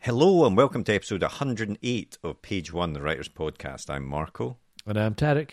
[0.00, 3.88] Hello and welcome to episode 108 of Page One, the Writers Podcast.
[3.88, 4.58] I'm Marco.
[4.86, 5.50] And I'm Tarek.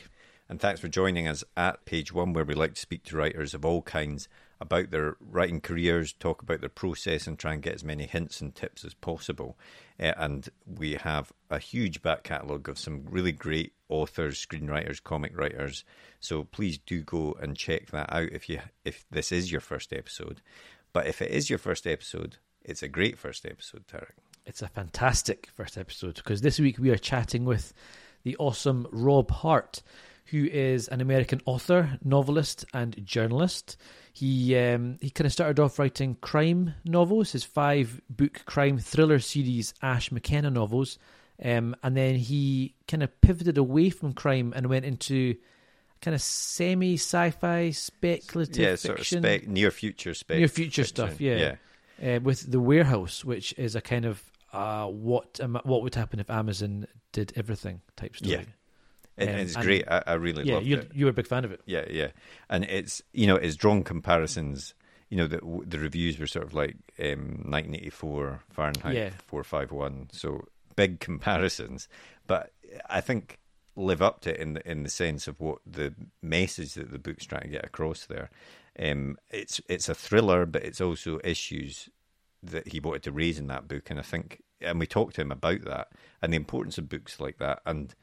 [0.50, 3.54] And thanks for joining us at Page One, where we like to speak to writers
[3.54, 4.28] of all kinds
[4.60, 8.42] about their writing careers, talk about their process, and try and get as many hints
[8.42, 9.58] and tips as possible.
[10.00, 15.38] Uh, and we have a huge back catalogue of some really great authors, screenwriters, comic
[15.38, 15.84] writers.
[16.20, 19.94] So please do go and check that out if you if this is your first
[19.94, 20.41] episode.
[20.94, 24.14] But if it is your first episode, it's a great first episode, Tarek.
[24.46, 27.74] It's a fantastic first episode because this week we are chatting with
[28.24, 29.82] the awesome Rob Hart,
[30.26, 33.77] who is an American author, novelist, and journalist.
[34.13, 39.20] He um, he kind of started off writing crime novels, his five book crime thriller
[39.20, 40.98] series, Ash McKenna novels,
[41.44, 45.35] um, and then he kind of pivoted away from crime and went into
[46.01, 50.96] kind of semi sci-fi speculative yeah, fiction, of spec, near future spec, near future fiction.
[50.96, 51.21] stuff.
[51.21, 51.55] Yeah,
[52.02, 52.15] yeah.
[52.15, 56.20] Uh, with the warehouse, which is a kind of uh, what um, what would happen
[56.20, 58.32] if Amazon did everything type story.
[58.32, 58.41] Yeah.
[59.18, 59.85] It, Um, it's and- great.
[59.87, 60.91] I, I really yeah, you it.
[60.96, 61.62] you were a big fan of it.
[61.65, 62.07] Yeah, yeah,
[62.49, 64.74] and it's you know it's drawn comparisons.
[65.09, 69.09] You know the the reviews were sort of like um, 1984 Fahrenheit Yeah.
[69.28, 71.88] 451, so big comparisons.
[72.28, 72.52] But
[72.90, 73.38] I think
[73.75, 77.00] live up to it in the in the sense of what the message that the
[77.00, 78.30] book's trying to get across there.
[78.80, 81.90] Um, it's it's a thriller, but it's also issues
[82.44, 85.22] that he wanted to raise in that book, and I think, and we talked to
[85.22, 85.90] him about that
[86.22, 87.94] and the importance of books like that, and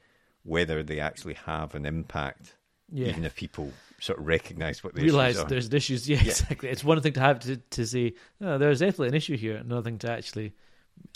[0.43, 2.55] whether they actually have an impact
[2.91, 3.07] Yeah.
[3.09, 5.49] even if people sort of recognise what the Realize issues are.
[5.49, 6.07] there's issues.
[6.09, 6.69] Yeah, exactly.
[6.69, 9.81] It's one thing to have to to say oh, there's definitely an issue here, another
[9.81, 10.53] thing to actually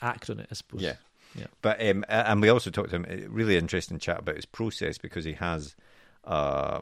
[0.01, 0.47] act on it.
[0.51, 0.81] I suppose.
[0.81, 0.95] Yeah.
[1.35, 1.47] Yeah.
[1.61, 4.97] But um, and we also talked to him a really interesting chat about his process
[4.97, 5.75] because he has
[6.25, 6.81] uh,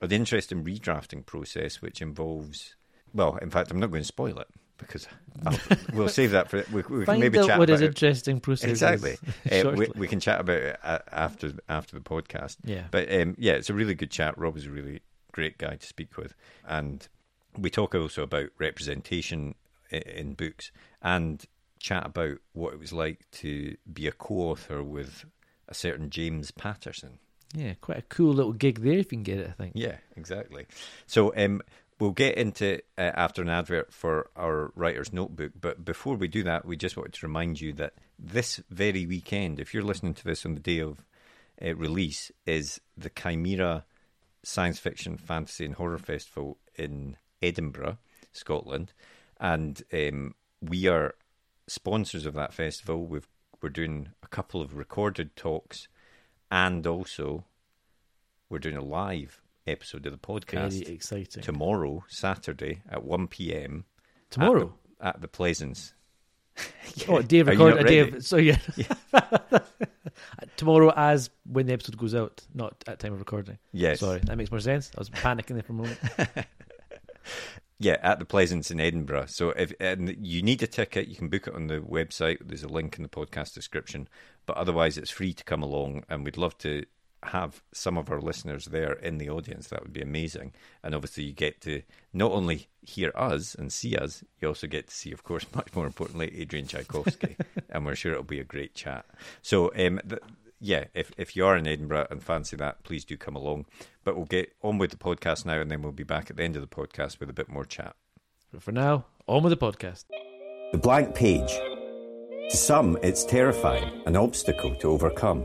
[0.00, 2.74] an interesting redrafting process which involves.
[3.12, 4.46] Well, in fact, I'm not going to spoil it
[4.78, 5.06] because
[5.44, 5.58] I'll,
[5.92, 7.70] we'll save that for we, we can maybe chat what about it.
[7.70, 9.16] What is interesting process Exactly.
[9.50, 12.56] Uh, we, we can chat about it after after the podcast.
[12.64, 12.84] Yeah.
[12.90, 14.38] But um, yeah, it's a really good chat.
[14.38, 15.00] Rob is a really
[15.32, 16.34] great guy to speak with,
[16.66, 17.06] and
[17.58, 19.54] we talk also about representation
[19.92, 20.70] i- in books
[21.02, 21.44] and
[21.80, 25.24] chat about what it was like to be a co-author with
[25.66, 27.18] a certain James Patterson.
[27.54, 29.48] yeah, quite a cool little gig there if you can get it.
[29.48, 29.72] I think.
[29.74, 30.66] Yeah, exactly.
[31.06, 31.62] So um,
[31.98, 35.52] we'll get into it uh, after an advert for our writer's notebook.
[35.60, 39.58] But before we do that, we just wanted to remind you that this very weekend,
[39.58, 41.04] if you're listening to this on the day of
[41.64, 43.84] uh, release, is the Cymera
[44.42, 47.98] Science Fiction, Fantasy and Horror Festival in Edinburgh,
[48.32, 48.92] Scotland.
[49.38, 51.14] And um, we are
[51.70, 53.06] sponsors of that festival.
[53.06, 53.28] We've,
[53.62, 55.86] we're doing a couple of recorded talks
[56.50, 57.44] and also
[58.48, 61.42] we're doing a live episode of the podcast Very exciting.
[61.42, 63.84] tomorrow, Saturday at 1 p.m.
[64.30, 64.74] Tomorrow.
[65.00, 65.94] at the, at the Pleasance.
[67.08, 68.16] Oh, a day of record, a day ready?
[68.16, 68.58] of so yeah.
[70.56, 73.58] Tomorrow, as when the episode goes out, not at time of recording.
[73.72, 74.00] Yes.
[74.00, 74.90] Sorry, that makes more sense.
[74.96, 75.98] I was panicking there for a moment.
[77.82, 79.28] Yeah, at the Pleasance in Edinburgh.
[79.28, 82.36] So if and you need a ticket, you can book it on the website.
[82.44, 84.06] There's a link in the podcast description.
[84.44, 86.84] But otherwise, it's free to come along, and we'd love to
[87.22, 89.68] have some of our listeners there in the audience.
[89.68, 90.52] That would be amazing.
[90.84, 91.80] And obviously, you get to
[92.12, 95.74] not only hear us and see us, you also get to see, of course, much
[95.74, 97.34] more importantly, Adrian Tchaikovsky,
[97.70, 99.06] and we're sure it'll be a great chat.
[99.40, 100.20] So, um, th-
[100.60, 103.66] yeah, if if you are in Edinburgh and fancy that, please do come along.
[104.04, 106.44] But we'll get on with the podcast now, and then we'll be back at the
[106.44, 107.96] end of the podcast with a bit more chat.
[108.52, 110.04] But for now, on with the podcast.
[110.72, 111.58] The blank page.
[112.50, 115.44] To some, it's terrifying, an obstacle to overcome.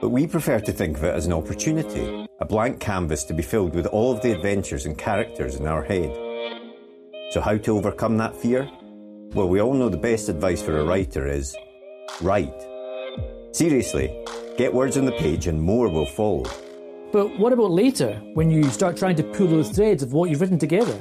[0.00, 3.42] But we prefer to think of it as an opportunity, a blank canvas to be
[3.42, 6.10] filled with all of the adventures and characters in our head.
[7.32, 8.70] So, how to overcome that fear?
[9.32, 11.56] Well, we all know the best advice for a writer is
[12.20, 12.54] write.
[13.52, 14.24] Seriously,
[14.56, 16.44] get words on the page and more will follow.
[17.12, 20.40] But what about later, when you start trying to pull those threads of what you've
[20.40, 20.98] written together?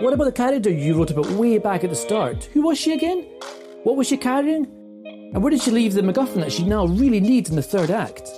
[0.00, 2.44] What about the character you wrote about way back at the start?
[2.54, 3.26] Who was she again?
[3.84, 4.64] What was she carrying?
[5.04, 7.90] And where did she leave the MacGuffin that she now really needs in the third
[7.90, 8.28] act?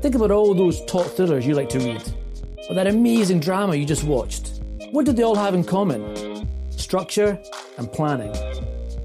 [0.00, 2.02] Think about all those top thrillers you like to read,
[2.68, 4.60] or that amazing drama you just watched.
[4.92, 6.48] What did they all have in common?
[6.70, 7.38] Structure
[7.78, 8.32] and planning.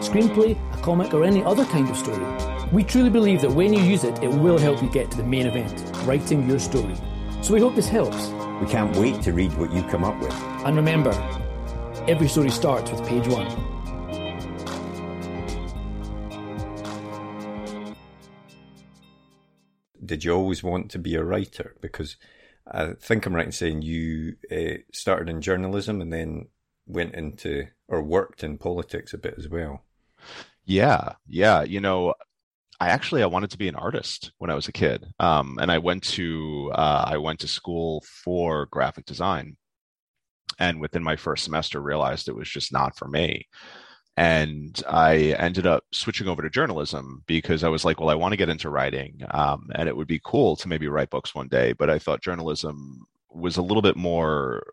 [0.00, 2.24] screenplay, a comic, or any other kind of story.
[2.72, 5.24] We truly believe that when you use it, it will help you get to the
[5.24, 5.72] main event,
[6.06, 6.94] writing your story.
[7.40, 8.28] So we hope this helps.
[8.60, 10.34] We can't wait to read what you come up with.
[10.64, 11.12] And remember,
[12.08, 13.46] every story starts with page one.
[20.04, 21.76] Did you always want to be a writer?
[21.80, 22.16] Because
[22.66, 26.48] I think I'm right in saying you uh, started in journalism and then
[26.86, 29.84] went into or worked in politics a bit as well.
[30.64, 31.62] Yeah, yeah.
[31.62, 32.14] You know,
[32.80, 35.72] I actually I wanted to be an artist when I was a kid, um, and
[35.72, 39.56] I went to uh, I went to school for graphic design,
[40.58, 43.46] and within my first semester realized it was just not for me,
[44.16, 48.32] and I ended up switching over to journalism because I was like, well, I want
[48.32, 51.48] to get into writing, um, and it would be cool to maybe write books one
[51.48, 54.64] day, but I thought journalism was a little bit more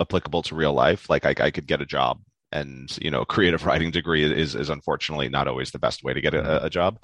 [0.00, 1.08] applicable to real life.
[1.08, 2.20] Like I, I could get a job
[2.54, 6.20] and you know creative writing degree is is unfortunately not always the best way to
[6.20, 6.98] get a, a job.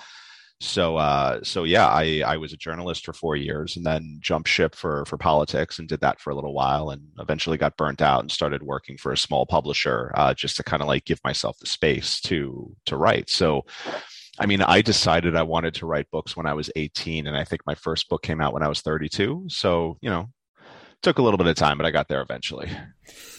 [0.62, 4.49] So uh, so yeah i i was a journalist for four years and then jumped
[4.49, 8.02] ship for for politics and did that for a little while and eventually got burnt
[8.02, 11.20] out and started working for a small publisher uh, just to kind of like give
[11.25, 13.31] myself the space to to write.
[13.31, 13.64] So
[14.38, 17.44] I mean, I decided I wanted to write books when I was 18, and I
[17.44, 19.44] think my first book came out when I was 32.
[19.49, 20.31] So, you know,
[21.02, 22.70] took a little bit of time, but I got there eventually.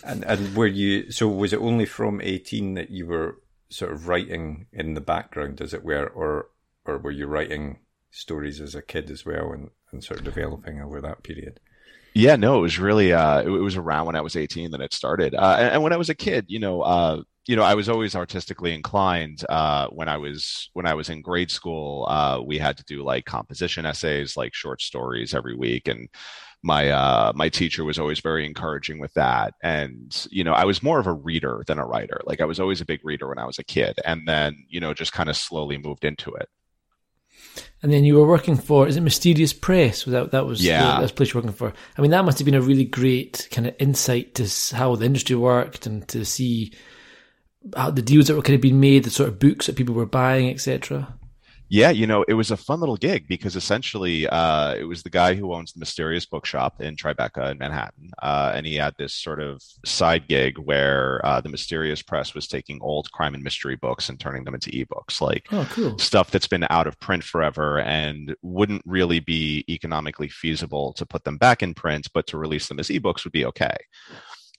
[0.03, 4.07] And and were you so was it only from eighteen that you were sort of
[4.07, 6.49] writing in the background, as it were, or
[6.85, 7.79] or were you writing
[8.11, 11.59] stories as a kid as well and, and sort of developing over that period?
[12.13, 14.93] Yeah, no, it was really uh, it, was around when I was 18 that it
[14.93, 15.33] started.
[15.33, 17.87] Uh, and, and, when I was a kid, you know, uh, you know, I was
[17.87, 19.45] always artistically inclined.
[19.47, 23.03] Uh, when I was when I was in grade school, uh, we had to do
[23.03, 26.09] like composition essays, like short stories every week, and
[26.63, 29.53] my uh, my teacher was always very encouraging with that.
[29.63, 32.21] And you know, I was more of a reader than a writer.
[32.25, 34.79] Like I was always a big reader when I was a kid, and then you
[34.79, 36.49] know, just kind of slowly moved into it.
[37.83, 40.03] And then you were working for is it Mysterious Press?
[40.05, 40.95] That that was yeah.
[40.95, 41.73] the, that's place you're working for.
[41.97, 45.05] I mean, that must have been a really great kind of insight to how the
[45.05, 46.73] industry worked and to see
[47.75, 49.95] how the deals that were kind of being made, the sort of books that people
[49.95, 51.13] were buying, etc.
[51.73, 55.09] Yeah, you know, it was a fun little gig because essentially uh, it was the
[55.09, 58.12] guy who owns the Mysterious Bookshop in Tribeca in Manhattan.
[58.21, 62.45] Uh, and he had this sort of side gig where uh, the Mysterious Press was
[62.45, 65.97] taking old crime and mystery books and turning them into ebooks, like oh, cool.
[65.97, 71.23] stuff that's been out of print forever and wouldn't really be economically feasible to put
[71.23, 73.77] them back in print, but to release them as ebooks would be okay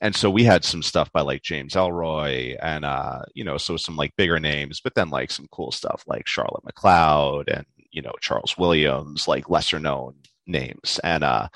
[0.02, 3.76] and so we had some stuff by like James Ellroy and uh, you know, so
[3.76, 8.02] some like bigger names, but then like some cool stuff like Charlotte MacLeod and you
[8.02, 10.99] know Charles Williams, like lesser known names.
[11.04, 11.49] And uh,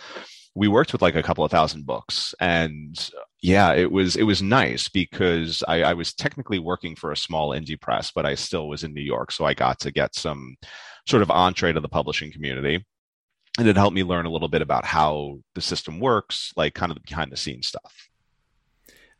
[0.54, 2.96] we worked with like a couple of thousand books, and
[3.42, 7.50] yeah, it was it was nice because I, I was technically working for a small
[7.50, 10.56] indie press, but I still was in New York, so I got to get some
[11.08, 12.84] sort of entree to the publishing community
[13.58, 16.92] and it helped me learn a little bit about how the system works, like kind
[16.92, 18.08] of the behind the scenes stuff.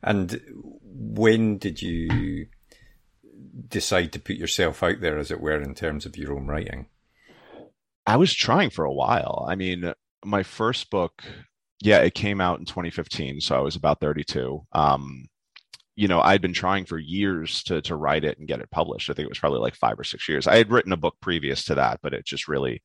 [0.03, 0.41] And
[0.81, 2.47] when did you
[3.67, 6.87] decide to put yourself out there, as it were, in terms of your own writing?
[8.05, 9.45] I was trying for a while.
[9.49, 11.23] I mean, my first book,
[11.81, 14.65] yeah, it came out in 2015, so I was about 32.
[14.71, 15.27] Um,
[15.95, 19.09] you know, I'd been trying for years to to write it and get it published.
[19.09, 20.47] I think it was probably like five or six years.
[20.47, 22.83] I had written a book previous to that, but it just really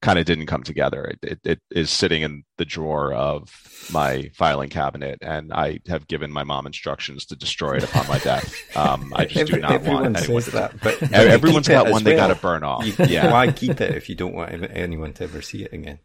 [0.00, 1.04] kind of didn't come together.
[1.04, 3.50] It, it, it is sitting in the drawer of
[3.92, 8.18] my filing cabinet, and I have given my mom instructions to destroy it upon my
[8.18, 8.54] death.
[8.76, 10.42] Um, I just Every, do not want anyone.
[10.42, 12.86] Says that, but everyone's got one they got to burn off.
[12.86, 15.98] You, yeah, why keep it if you don't want anyone to ever see it again?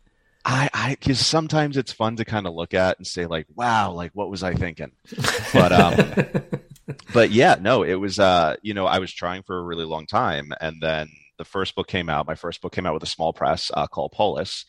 [0.46, 3.92] I, I, because sometimes it's fun to kind of look at and say like, wow,
[3.92, 4.92] like what was I thinking?
[5.54, 6.50] But um,
[7.14, 10.06] but yeah, no, it was uh, you know, I was trying for a really long
[10.06, 11.10] time, and then
[11.44, 12.26] the first book came out.
[12.26, 14.66] My first book came out with a small press uh, called Polis,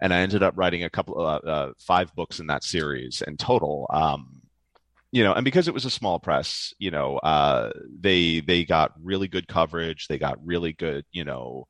[0.00, 3.36] and I ended up writing a couple, uh, uh, five books in that series in
[3.36, 3.86] total.
[3.90, 4.42] Um,
[5.10, 8.92] you know, and because it was a small press, you know, uh, they they got
[9.02, 10.06] really good coverage.
[10.08, 11.66] They got really good, you know,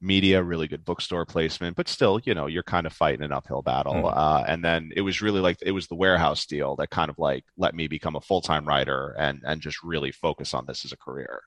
[0.00, 3.62] media, really good bookstore placement, but still, you know, you're kind of fighting an uphill
[3.62, 3.94] battle.
[3.94, 4.16] Mm.
[4.16, 7.18] Uh, and then it was really like it was the warehouse deal that kind of
[7.18, 10.84] like let me become a full time writer and and just really focus on this
[10.84, 11.40] as a career.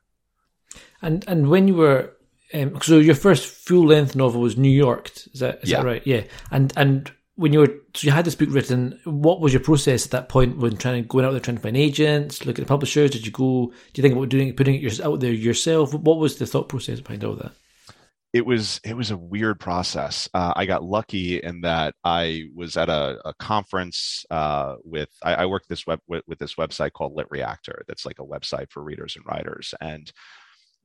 [1.02, 2.17] And and when you were
[2.54, 5.78] um, so your first full length novel was New York, is that is yeah.
[5.78, 6.02] that right?
[6.06, 6.24] Yeah.
[6.52, 10.06] And and when you were so you had this book written, what was your process
[10.06, 12.66] at that point when trying to going out there trying to find agents, look at
[12.66, 13.12] the publishers?
[13.12, 13.68] Did you go?
[13.94, 15.94] Do you think about doing putting it out there yourself?
[15.94, 17.52] What was the thought process behind all that?
[18.34, 20.30] it was it was a weird process.
[20.34, 25.36] Uh, I got lucky in that I was at a, a conference uh, with I,
[25.36, 27.82] I worked this web with, with, this website called LitReactor.
[27.88, 29.74] That's like a website for readers and writers.
[29.80, 30.12] And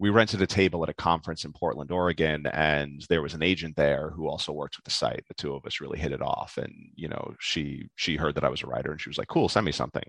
[0.02, 3.76] we rented a table at a conference in Portland, Oregon, and there was an agent
[3.76, 5.24] there who also worked with the site.
[5.28, 8.42] The two of us really hit it off, and you know she she heard that
[8.42, 10.02] I was a writer, and she was like, "Cool, send me something."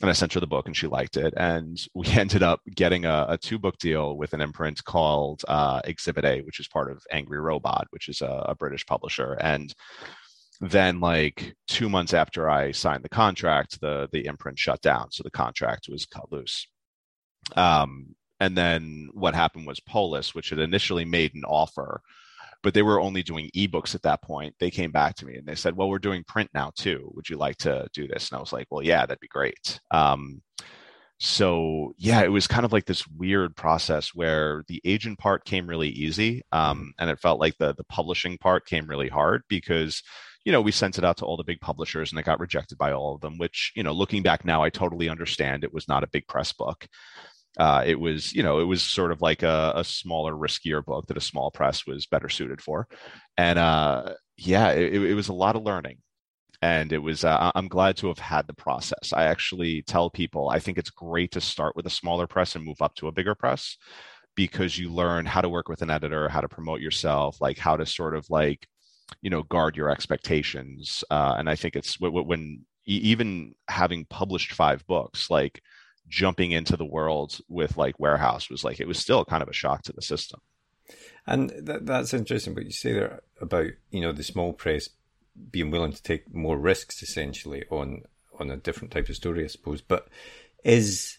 [0.00, 1.32] and I sent her the book and she liked it.
[1.36, 5.80] And we ended up getting a, a two book deal with an imprint called uh,
[5.84, 9.34] Exhibit A, which is part of Angry Robot, which is a, a, British publisher.
[9.34, 9.72] And
[10.60, 15.22] then, like two months after I signed the contract, the the imprint shut down, so
[15.22, 16.66] the contract was cut loose.
[17.54, 22.02] Um, and then what happened was Polis, which had initially made an offer
[22.62, 24.54] but they were only doing ebooks at that point.
[24.60, 27.10] They came back to me and they said, "Well, we're doing print now too.
[27.14, 29.80] Would you like to do this?" And I was like, "Well, yeah, that'd be great."
[29.90, 30.42] Um,
[31.18, 35.66] so yeah, it was kind of like this weird process where the agent part came
[35.66, 40.02] really easy, um, and it felt like the the publishing part came really hard because
[40.44, 42.76] you know, we sent it out to all the big publishers and it got rejected
[42.76, 45.86] by all of them, which, you know, looking back now, I totally understand it was
[45.86, 46.88] not a big press book
[47.58, 51.06] uh, it was you know it was sort of like a, a, smaller riskier book
[51.06, 52.88] that a small press was better suited for.
[53.36, 55.98] And uh, yeah it, it, was a lot of learning.
[56.62, 59.12] And it was uh, i'm glad to have had the process.
[59.12, 62.64] I actually tell people i think it's great to start with a smaller press and
[62.64, 63.76] move up to a bigger press
[64.34, 67.76] because you learn how to work with an editor how to promote yourself like how
[67.76, 68.66] to sort of like
[69.20, 71.04] you know guard your expectations.
[71.10, 75.60] Uh, and i think it's when even having published five books like
[76.08, 79.54] jumping into the world with like warehouse was like it was still kind of a
[79.54, 80.40] shock to the system.
[81.26, 84.88] And that, that's interesting what you say there about you know the small press
[85.50, 88.02] being willing to take more risks essentially on
[88.38, 89.80] on a different type of story i suppose.
[89.80, 90.08] But
[90.64, 91.18] is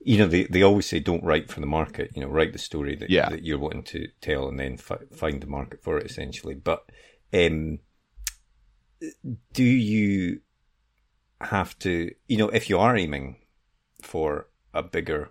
[0.00, 2.58] you know they, they always say don't write for the market you know write the
[2.58, 3.28] story that, yeah.
[3.28, 6.54] that you're wanting to tell and then fi- find the market for it essentially.
[6.54, 6.84] But
[7.32, 7.78] um
[9.52, 10.40] do you
[11.40, 13.36] have to you know if you are aiming
[14.02, 15.30] for a bigger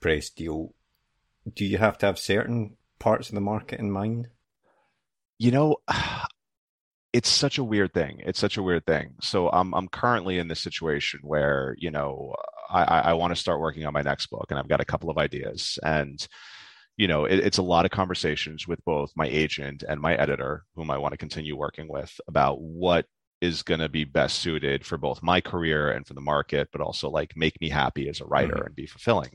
[0.00, 0.74] press deal,
[1.54, 4.28] do you have to have certain parts of the market in mind?
[5.38, 5.76] You know,
[7.12, 8.20] it's such a weird thing.
[8.24, 9.14] It's such a weird thing.
[9.20, 12.34] So I'm I'm currently in this situation where you know
[12.70, 15.10] I I want to start working on my next book, and I've got a couple
[15.10, 16.26] of ideas, and
[16.96, 20.64] you know it, it's a lot of conversations with both my agent and my editor,
[20.74, 23.06] whom I want to continue working with, about what
[23.40, 26.80] is going to be best suited for both my career and for the market, but
[26.80, 28.66] also like make me happy as a writer mm-hmm.
[28.66, 29.30] and be fulfilling.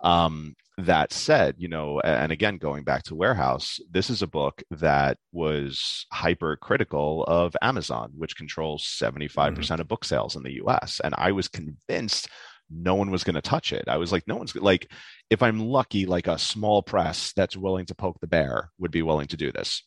[0.00, 4.62] Um, that said, you know, and again, going back to Warehouse, this is a book
[4.70, 9.54] that was hypercritical of Amazon, which controls 75% mm-hmm.
[9.54, 11.00] percent of book sales in the US.
[11.02, 12.28] And I was convinced
[12.70, 13.88] no one was going to touch it.
[13.88, 14.92] I was like, no one's like,
[15.30, 19.02] if I'm lucky, like a small press that's willing to poke the bear would be
[19.02, 19.82] willing to do this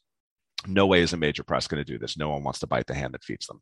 [0.67, 2.17] no way is a major press going to do this.
[2.17, 3.61] No one wants to bite the hand that feeds them.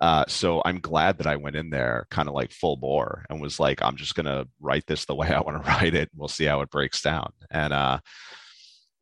[0.00, 3.40] Uh, so I'm glad that I went in there kind of like full bore and
[3.40, 6.10] was like, I'm just going to write this the way I want to write it.
[6.14, 7.32] We'll see how it breaks down.
[7.50, 7.98] And uh,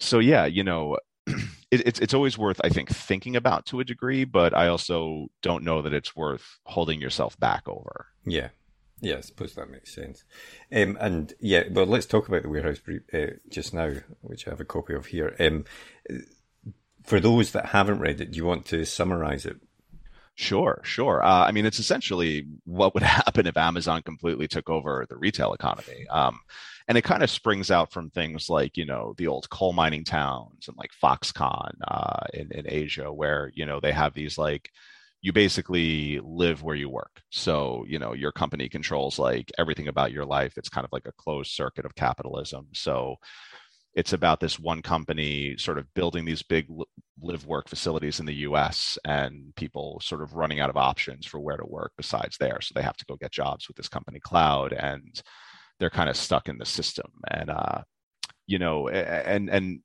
[0.00, 3.84] so, yeah, you know, it, it's it's always worth I think thinking about to a
[3.84, 8.06] degree, but I also don't know that it's worth holding yourself back over.
[8.24, 8.50] Yeah,
[9.00, 10.24] yeah, I suppose that makes sense.
[10.74, 12.80] Um, and yeah, well, let's talk about the warehouse
[13.12, 15.36] uh, just now, which I have a copy of here.
[15.38, 15.64] Um,
[17.06, 19.56] for those that haven't read it, do you want to summarize it?
[20.34, 21.24] Sure, sure.
[21.24, 25.54] Uh, I mean, it's essentially what would happen if Amazon completely took over the retail
[25.54, 26.06] economy.
[26.08, 26.40] Um,
[26.88, 30.04] and it kind of springs out from things like, you know, the old coal mining
[30.04, 34.70] towns and like Foxconn uh, in, in Asia, where, you know, they have these like,
[35.22, 37.22] you basically live where you work.
[37.30, 40.56] So, you know, your company controls like everything about your life.
[40.56, 42.68] It's kind of like a closed circuit of capitalism.
[42.74, 43.16] So,
[43.96, 46.66] it's about this one company sort of building these big
[47.20, 51.40] live work facilities in the US and people sort of running out of options for
[51.40, 52.60] where to work besides there.
[52.60, 55.22] So they have to go get jobs with this company cloud and
[55.80, 57.10] they're kind of stuck in the system.
[57.30, 57.82] And, uh,
[58.46, 59.80] you know, and, and,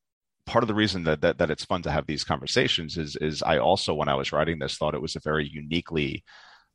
[0.48, 3.44] part of the reason that, that that it's fun to have these conversations is is
[3.44, 6.24] I also when I was writing this thought it was a very uniquely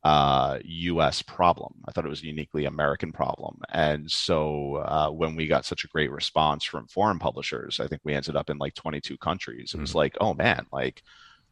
[0.06, 1.20] uh, U.S.
[1.22, 1.72] problem.
[1.86, 5.84] I thought it was a uniquely American problem, and so uh, when we got such
[5.84, 9.74] a great response from foreign publishers, I think we ended up in like 22 countries.
[9.74, 10.02] It was Mm.
[10.02, 11.02] like, oh man, like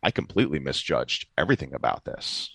[0.02, 2.50] I completely misjudged everything about this.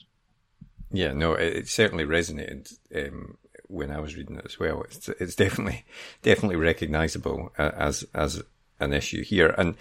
[0.91, 3.37] Yeah, no, it, it certainly resonated um,
[3.67, 4.83] when I was reading it as well.
[4.83, 5.83] It's it's definitely
[6.21, 8.41] definitely recognisable uh, as as
[8.79, 9.53] an issue here.
[9.57, 9.75] And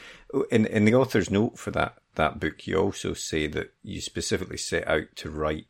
[0.51, 4.59] in in the author's note for that that book, you also say that you specifically
[4.59, 5.67] set out to write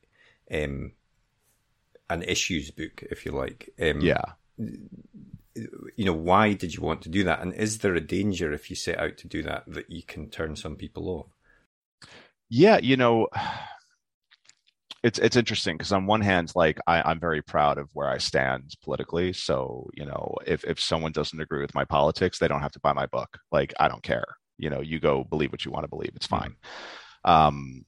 [0.52, 0.92] um,
[2.10, 3.70] an issues book, if you like.
[3.80, 4.20] Um, Yeah.
[5.96, 7.40] you know, why did you want to do that?
[7.40, 10.30] And is there a danger if you set out to do that that you can
[10.30, 11.26] turn some people off?
[12.48, 13.28] Yeah, you know,
[15.02, 18.18] it's it's interesting because on one hand, like I, I'm very proud of where I
[18.18, 19.32] stand politically.
[19.32, 22.80] So, you know, if if someone doesn't agree with my politics, they don't have to
[22.80, 23.38] buy my book.
[23.52, 24.24] Like I don't care.
[24.58, 26.12] You know, you go believe what you want to believe.
[26.16, 26.56] It's fine.
[27.24, 27.84] Um,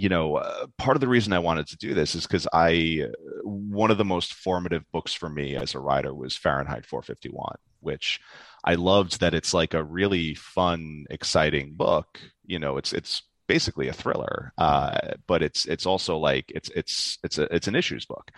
[0.00, 3.06] you know, uh, part of the reason I wanted to do this is because I,
[3.44, 8.18] one of the most formative books for me as a writer was Fahrenheit 451, which
[8.64, 12.18] I loved that it's like a really fun, exciting book.
[12.46, 17.18] You know, it's it's basically a thriller, uh, but it's it's also like it's it's
[17.22, 18.30] it's a it's an issues book,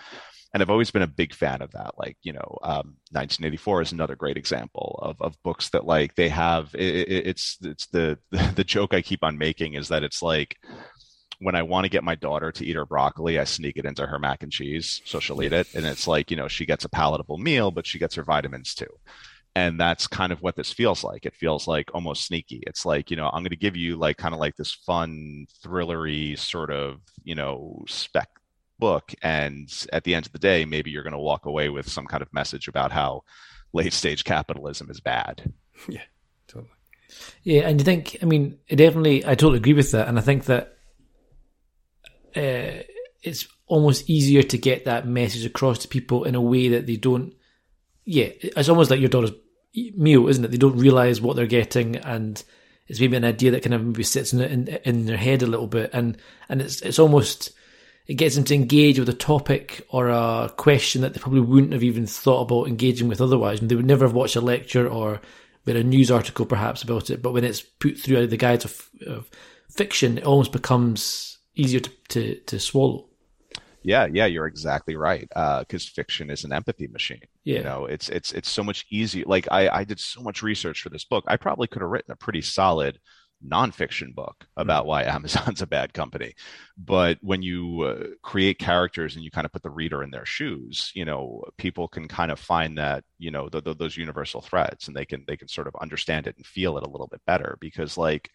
[0.52, 1.92] and I've always been a big fan of that.
[1.96, 6.28] Like you know, um, 1984 is another great example of of books that like they
[6.28, 6.74] have.
[6.74, 8.18] It, it, it's it's the
[8.56, 10.56] the joke I keep on making is that it's like
[11.42, 14.06] when I want to get my daughter to eat her broccoli, I sneak it into
[14.06, 15.74] her mac and cheese so she'll eat it.
[15.74, 18.74] And it's like, you know, she gets a palatable meal, but she gets her vitamins
[18.74, 18.86] too.
[19.54, 21.26] And that's kind of what this feels like.
[21.26, 22.62] It feels like almost sneaky.
[22.66, 25.46] It's like, you know, I'm going to give you like kind of like this fun,
[25.62, 28.28] thrillery sort of, you know, spec
[28.78, 29.12] book.
[29.20, 32.06] And at the end of the day, maybe you're going to walk away with some
[32.06, 33.24] kind of message about how
[33.72, 35.52] late stage capitalism is bad.
[35.88, 36.02] Yeah,
[36.46, 36.70] totally.
[37.42, 40.06] Yeah, and you think, I mean, it definitely, I totally agree with that.
[40.06, 40.76] And I think that
[42.36, 42.82] uh,
[43.22, 46.96] it's almost easier to get that message across to people in a way that they
[46.96, 47.34] don't,
[48.04, 49.32] yeah, it's almost like your daughter's
[49.96, 50.50] meal, isn't it?
[50.50, 52.42] They don't realize what they're getting and
[52.88, 55.46] it's maybe an idea that kind of maybe sits in, in, in their head a
[55.46, 55.90] little bit.
[55.92, 57.52] And, and it's, it's almost,
[58.06, 61.72] it gets them to engage with a topic or a question that they probably wouldn't
[61.72, 63.60] have even thought about engaging with otherwise.
[63.60, 65.20] And they would never have watched a lecture or
[65.64, 67.22] read a news article perhaps about it.
[67.22, 69.30] But when it's put through the guides of, of
[69.70, 73.06] fiction, it almost becomes easier to, to, to swallow.
[73.84, 75.28] Yeah, yeah, you're exactly right.
[75.28, 77.22] Because uh, fiction is an empathy machine.
[77.44, 77.58] Yeah.
[77.58, 79.24] You know, it's it's it's so much easier.
[79.26, 81.24] Like I, I did so much research for this book.
[81.26, 83.00] I probably could have written a pretty solid
[83.46, 84.88] nonfiction book about mm-hmm.
[84.88, 86.34] why Amazon's a bad company.
[86.76, 90.26] But when you uh, create characters and you kind of put the reader in their
[90.26, 94.40] shoes, you know, people can kind of find that, you know, th- th- those universal
[94.40, 97.08] threads and they can they can sort of understand it and feel it a little
[97.08, 98.30] bit better because like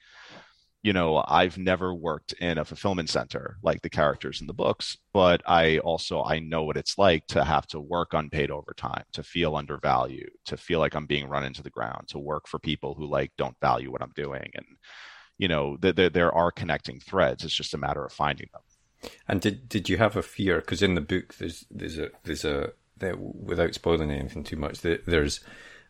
[0.87, 4.97] you know, I've never worked in a fulfillment center like the characters in the books,
[5.11, 9.21] but I also I know what it's like to have to work unpaid overtime, to
[9.21, 12.93] feel undervalued, to feel like I'm being run into the ground, to work for people
[12.93, 14.65] who like don't value what I'm doing, and
[15.37, 17.43] you know, th- th- there are connecting threads.
[17.43, 19.11] It's just a matter of finding them.
[19.27, 20.61] And did did you have a fear?
[20.61, 24.79] Because in the book, there's there's a there's a that without spoiling anything too much,
[24.79, 25.41] there's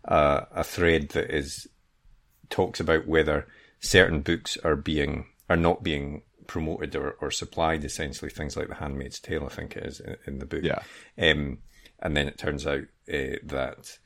[0.05, 1.67] a, a thread that is
[2.49, 3.45] talks about whether
[3.79, 8.75] certain books are being are not being promoted or, or supplied essentially things like the
[8.75, 10.63] handmaid's tale i think it is in, in the book.
[10.63, 10.81] Yeah.
[11.19, 11.59] Um,
[11.99, 13.97] and then it turns out uh, that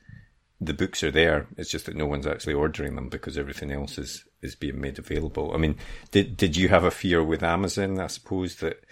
[0.60, 3.98] the books are there it's just that no one's actually ordering them because everything else
[3.98, 5.52] is is being made available.
[5.54, 5.76] I mean
[6.10, 8.84] did did you have a fear with amazon i suppose that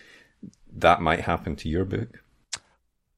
[0.73, 2.23] that might happen to your book?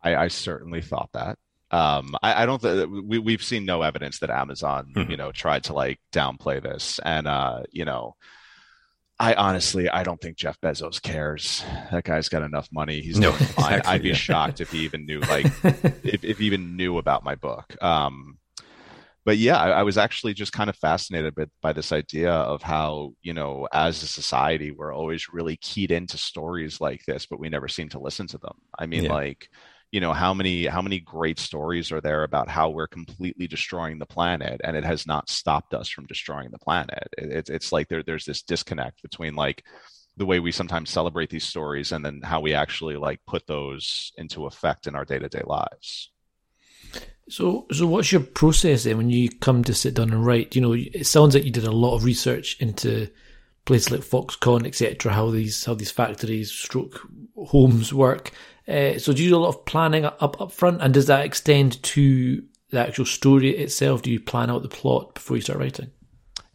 [0.03, 1.39] I, I certainly thought that
[1.73, 5.11] um, I, I, don't th- we we've seen no evidence that Amazon mm-hmm.
[5.11, 8.15] you know tried to like downplay this and uh you know
[9.19, 13.31] I honestly I don't think Jeff Bezos cares that guy's got enough money he's no
[13.31, 14.15] exactly, I, would be yeah.
[14.15, 15.47] shocked if he even knew like
[16.05, 18.39] if, if he even knew about my book um
[19.25, 22.63] but yeah I, I was actually just kind of fascinated by, by this idea of
[22.63, 27.41] how you know as a society we're always really keyed into stories like this but
[27.41, 29.13] we never seem to listen to them I mean yeah.
[29.13, 29.49] like
[29.93, 33.99] you know how many how many great stories are there about how we're completely destroying
[33.99, 37.09] the planet and it has not stopped us from destroying the planet?
[37.19, 39.63] It, it, it's like there, there's this disconnect between like
[40.17, 44.13] the way we sometimes celebrate these stories and then how we actually like put those
[44.17, 46.11] into effect in our day-to-day lives.
[47.29, 50.57] So so what's your process then when you come to sit down and write?
[50.57, 53.09] You know it sounds like you did a lot of research into
[53.67, 57.01] places like foxconn etc how these how these factories stroke
[57.37, 58.33] homes work
[58.69, 61.25] uh, so do you do a lot of planning up up front, and does that
[61.25, 64.03] extend to the actual story itself?
[64.03, 65.91] Do you plan out the plot before you start writing?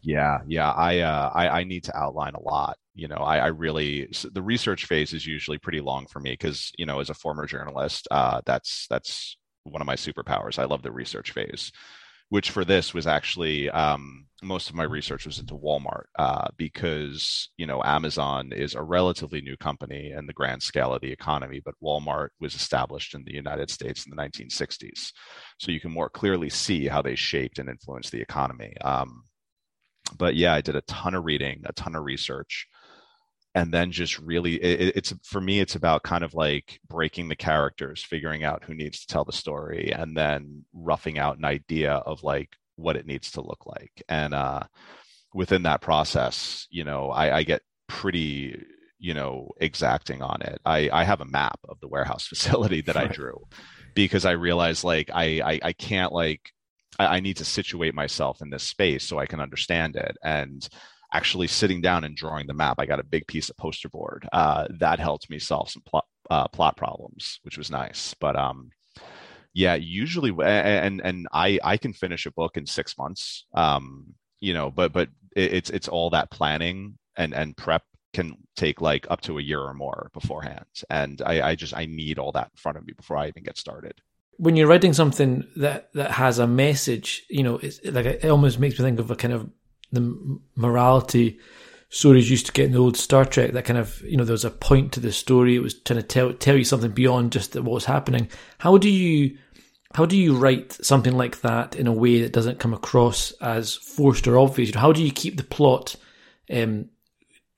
[0.01, 0.71] Yeah, yeah.
[0.71, 2.77] I uh, I, I need to outline a lot.
[2.95, 6.71] you know i, I really the research phase is usually pretty long for me because
[6.77, 10.81] you know as a former journalist uh, that's that's one of my superpowers i love
[10.81, 11.71] the research phase
[12.29, 17.49] which for this was actually um, most of my research was into Walmart uh, because
[17.57, 21.61] you know Amazon is a relatively new company in the grand scale of the economy,
[21.63, 25.11] but Walmart was established in the United States in the 1960s,
[25.57, 28.75] so you can more clearly see how they shaped and influenced the economy.
[28.81, 29.23] Um,
[30.17, 32.67] but yeah, I did a ton of reading, a ton of research
[33.55, 37.35] and then just really it, it's for me it's about kind of like breaking the
[37.35, 41.93] characters figuring out who needs to tell the story and then roughing out an idea
[41.93, 44.03] of like what it needs to look like.
[44.07, 44.63] And uh
[45.33, 48.63] within that process you know i, I get pretty
[48.99, 50.59] you know exacting on it.
[50.65, 53.45] I i have a map of the warehouse facility that i drew
[53.93, 56.51] because i realized like i i, I can't like
[56.99, 60.17] I, I need to situate myself in this space so i can understand it.
[60.23, 60.67] And
[61.13, 62.79] actually sitting down and drawing the map.
[62.79, 66.05] I got a big piece of poster board uh, that helped me solve some plot
[66.29, 68.13] uh, plot problems, which was nice.
[68.19, 68.71] But um,
[69.53, 73.45] yeah, usually, and and I I can finish a book in six months.
[73.53, 78.81] Um, you know, but but it's it's all that planning and and prep can take
[78.81, 82.31] like up to a year or more beforehand, and I I just I need all
[82.33, 84.01] that in front of me before I even get started
[84.37, 88.59] when you're writing something that that has a message, you know, it's like it almost
[88.59, 89.49] makes me think of a kind of
[89.91, 91.39] the morality
[91.89, 93.51] stories used to get in the old Star Trek.
[93.51, 95.55] That kind of you know there was a point to the story.
[95.55, 98.29] It was trying to tell tell you something beyond just what was happening.
[98.57, 99.37] How do you
[99.93, 103.75] how do you write something like that in a way that doesn't come across as
[103.75, 104.75] forced or obvious?
[104.75, 105.95] How do you keep the plot
[106.51, 106.89] um,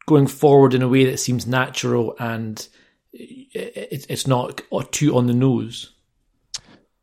[0.08, 2.68] going forward in a way that seems natural and
[3.12, 4.62] it's not
[4.92, 5.94] too on the nose?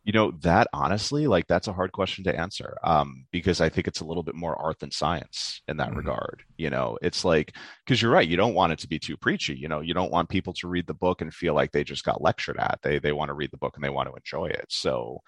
[0.07, 3.87] You know that honestly like that's a hard question to answer um, because i think
[3.89, 5.99] it's a little bit more art than science in that mm-hmm.
[5.99, 9.17] regard you know it's like because you're right you don't want it to be too
[9.17, 11.85] preachy you know you don't want people to read the book and feel like they
[11.85, 14.15] just got lectured at they they want to read the book and they want to
[14.15, 15.21] enjoy it so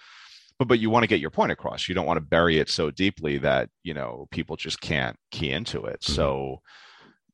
[0.60, 2.70] but but you want to get your point across you don't want to bury it
[2.70, 6.12] so deeply that you know people just can't key into it mm-hmm.
[6.12, 6.60] so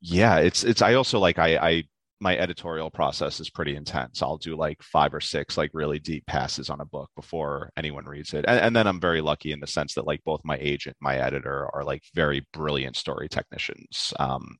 [0.00, 1.84] yeah it's it's i also like i i
[2.20, 4.22] my editorial process is pretty intense.
[4.22, 8.04] I'll do like five or six like really deep passes on a book before anyone
[8.04, 8.44] reads it.
[8.46, 11.16] And, and, then I'm very lucky in the sense that like both my agent, my
[11.16, 14.14] editor are like very brilliant story technicians.
[14.18, 14.56] Um,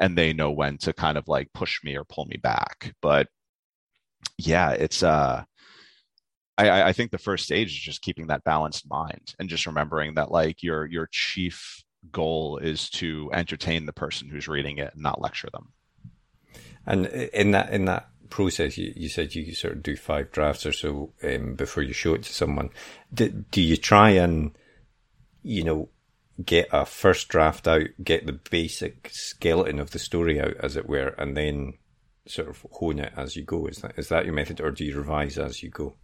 [0.00, 2.92] and they know when to kind of like push me or pull me back.
[3.00, 3.28] But
[4.38, 5.44] yeah, it's uh
[6.58, 10.14] I, I think the first stage is just keeping that balanced mind and just remembering
[10.14, 15.02] that like your your chief goal is to entertain the person who's reading it and
[15.02, 15.72] not lecture them.
[16.86, 20.66] And in that in that process, you, you said you sort of do five drafts
[20.66, 22.70] or so um, before you show it to someone.
[23.12, 24.52] Do, do you try and
[25.42, 25.88] you know
[26.44, 30.88] get a first draft out, get the basic skeleton of the story out, as it
[30.88, 31.74] were, and then
[32.26, 33.66] sort of hone it as you go?
[33.66, 35.94] Is that is that your method, or do you revise as you go?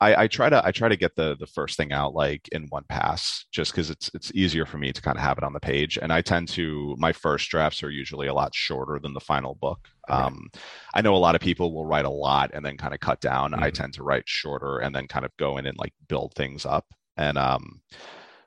[0.00, 2.66] I, I, try to I try to get the the first thing out like in
[2.68, 5.52] one pass, just because it's it's easier for me to kind of have it on
[5.52, 5.98] the page.
[6.00, 9.56] And I tend to my first drafts are usually a lot shorter than the final
[9.56, 9.88] book.
[10.08, 10.22] Right.
[10.22, 10.50] Um,
[10.94, 13.20] I know a lot of people will write a lot and then kind of cut
[13.20, 13.50] down.
[13.50, 13.64] Mm-hmm.
[13.64, 16.64] I tend to write shorter and then kind of go in and like build things
[16.64, 16.86] up.
[17.16, 17.80] And um,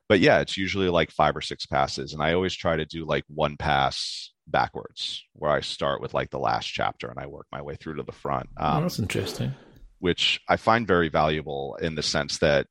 [0.07, 3.05] but yeah, it's usually like five or six passes, and I always try to do
[3.05, 7.47] like one pass backwards, where I start with like the last chapter and I work
[7.51, 8.47] my way through to the front.
[8.57, 9.53] Um, oh, that's interesting
[10.01, 12.65] which I find very valuable in the sense that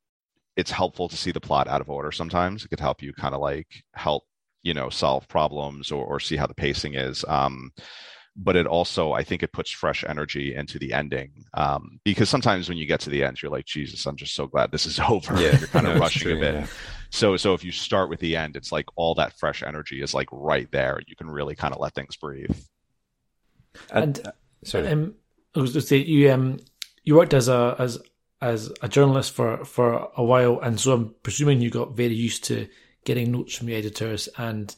[0.57, 2.65] it's helpful to see the plot out of order sometimes.
[2.65, 4.25] It could help you kind of like help,
[4.63, 7.25] you know, solve problems or, or see how the pacing is.
[7.29, 7.71] Um,
[8.37, 11.45] but it also, I think it puts fresh energy into the ending.
[11.55, 14.49] Um, because sometimes when you get to the end, you're like, Jesus, I'm just so
[14.49, 15.41] glad this is over.
[15.41, 15.57] Yeah.
[15.57, 16.55] you're kind of rushing true, a bit.
[16.55, 16.67] Yeah.
[17.11, 20.15] So, so if you start with the end, it's like all that fresh energy is
[20.15, 21.01] like right there.
[21.07, 22.57] You can really kind of let things breathe.
[23.93, 24.33] And, and uh,
[24.65, 24.89] sorry.
[24.89, 25.15] Um,
[25.55, 26.59] I was to say, you, um,
[27.03, 27.99] you worked as a as
[28.41, 32.45] as a journalist for for a while, and so I'm presuming you got very used
[32.45, 32.69] to
[33.05, 34.75] getting notes from your editors and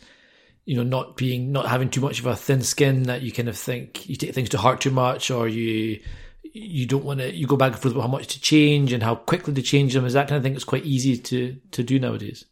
[0.64, 3.48] you know not being not having too much of a thin skin that you kind
[3.48, 6.00] of think you take things to heart too much or you
[6.42, 9.02] you don't want to you go back and forth about how much to change and
[9.02, 10.04] how quickly to change them.
[10.04, 12.44] Is that kind of thing it's quite easy to to do nowadays?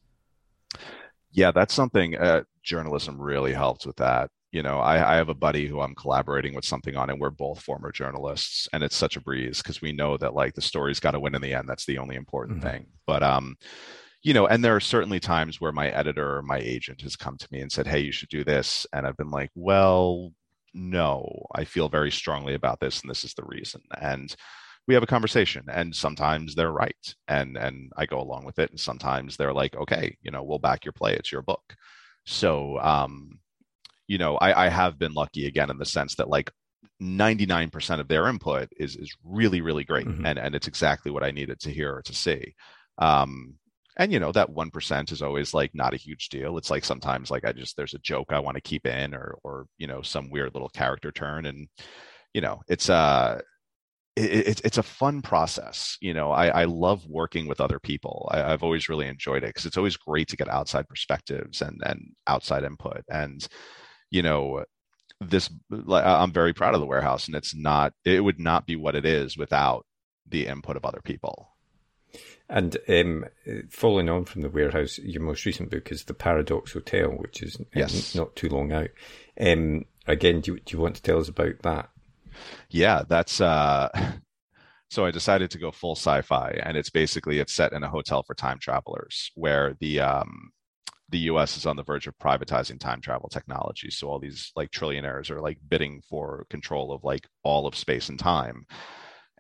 [1.33, 5.35] Yeah that's something uh, journalism really helps with that you know I, I, have a
[5.35, 9.17] buddy who i'm collaborating with something on and we're both former journalists and it's such
[9.17, 11.69] a breeze because we know that like the story's got to win in the end
[11.69, 12.69] that's the only important mm-hmm.
[12.69, 13.57] thing but um
[14.23, 17.37] you know and there are certainly times where my editor or my agent has come
[17.37, 20.33] to me and said hey you should do this and i've been like well
[20.75, 24.37] no i feel very strongly about this and this is the reason and
[24.87, 28.71] we have a conversation and sometimes they're right and and i go along with it
[28.71, 31.75] and sometimes they're like okay you know we'll back your play it's your book
[32.25, 33.39] so um
[34.11, 36.51] you know, I, I have been lucky again in the sense that like
[37.01, 40.27] 99% of their input is is really really great mm-hmm.
[40.27, 42.55] and and it's exactly what i needed to hear or to see.
[42.99, 43.55] Um
[43.97, 46.59] and you know that 1% is always like not a huge deal.
[46.59, 49.39] It's like sometimes like i just there's a joke i want to keep in or
[49.45, 51.69] or you know some weird little character turn and
[52.35, 53.41] you know it's uh
[54.17, 56.33] it, it, it's a fun process you know.
[56.33, 58.29] I i love working with other people.
[58.33, 61.81] I, have always really enjoyed it because it's always great to get outside perspectives and
[61.85, 63.05] and outside input.
[63.09, 63.47] And
[64.11, 64.65] you know
[65.21, 68.95] this i'm very proud of the warehouse and it's not it would not be what
[68.95, 69.87] it is without
[70.27, 71.51] the input of other people
[72.51, 73.27] and um,
[73.71, 77.57] following on from the warehouse, your most recent book is The Paradox Hotel, which is
[77.57, 78.15] um, yes.
[78.15, 78.91] not too long out.
[79.41, 81.91] Um, again, do you, do you want to tell us about that?
[82.69, 83.89] Yeah, that's uh,
[84.91, 88.25] so I decided to go full sci-fi, and it's basically it's set in a hotel
[88.25, 90.51] for time travelers, where the um,
[91.11, 91.57] the U.S.
[91.57, 93.91] is on the verge of privatizing time travel technology.
[93.91, 98.09] So all these like trillionaires are like bidding for control of like all of space
[98.09, 98.67] and time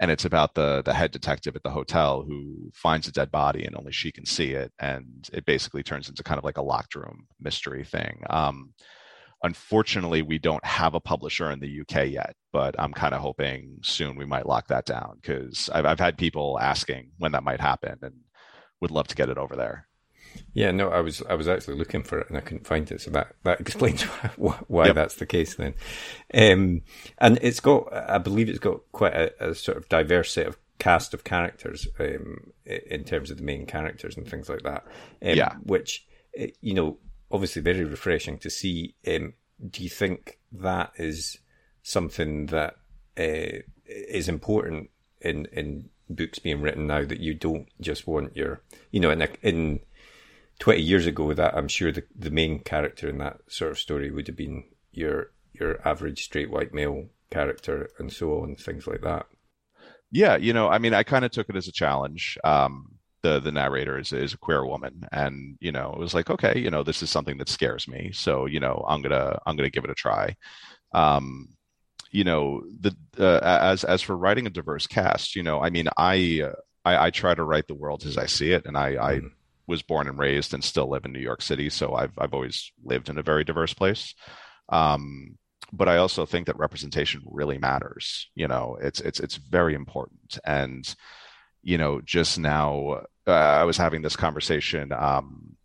[0.00, 3.64] and it's about the the head detective at the hotel who finds a dead body
[3.64, 6.62] and only she can see it and it basically turns into kind of like a
[6.62, 8.72] locked room mystery thing um,
[9.44, 13.76] unfortunately we don't have a publisher in the uk yet but i'm kind of hoping
[13.82, 17.60] soon we might lock that down because I've, I've had people asking when that might
[17.60, 18.14] happen and
[18.80, 19.86] would love to get it over there
[20.52, 23.00] yeah, no, I was I was actually looking for it and I couldn't find it,
[23.00, 24.94] so that that explains why, why yep.
[24.94, 25.74] that's the case then.
[26.34, 26.82] Um,
[27.18, 30.56] and it's got, I believe, it's got quite a, a sort of diverse set of
[30.78, 34.84] cast of characters um, in terms of the main characters and things like that.
[35.22, 36.98] Um, yeah, which eh, you know,
[37.30, 38.94] obviously, very refreshing to see.
[39.06, 39.34] Um,
[39.68, 41.38] do you think that is
[41.82, 42.76] something that
[43.18, 44.90] uh, is important
[45.20, 49.22] in in books being written now that you don't just want your, you know, in
[49.22, 49.80] a, in
[50.60, 54.10] 20 years ago that I'm sure the, the main character in that sort of story
[54.10, 59.00] would have been your your average straight white male character and so on, things like
[59.02, 59.26] that.
[60.12, 62.38] Yeah, you know, I mean, I kind of took it as a challenge.
[62.44, 66.30] Um, the the narrator is is a queer woman, and you know, it was like,
[66.30, 69.56] okay, you know, this is something that scares me, so you know, I'm gonna I'm
[69.56, 70.36] gonna give it a try.
[70.92, 71.48] Um,
[72.10, 75.88] you know, the uh, as as for writing a diverse cast, you know, I mean,
[75.96, 78.96] I uh, I, I, try to write the world as I see it, and I.
[78.96, 79.20] I
[79.70, 82.72] was born and raised and still live in New York City, so I've I've always
[82.84, 84.14] lived in a very diverse place.
[84.68, 85.38] Um,
[85.72, 88.28] but I also think that representation really matters.
[88.34, 90.38] You know, it's it's it's very important.
[90.44, 90.84] And
[91.62, 95.56] you know, just now uh, I was having this conversation um,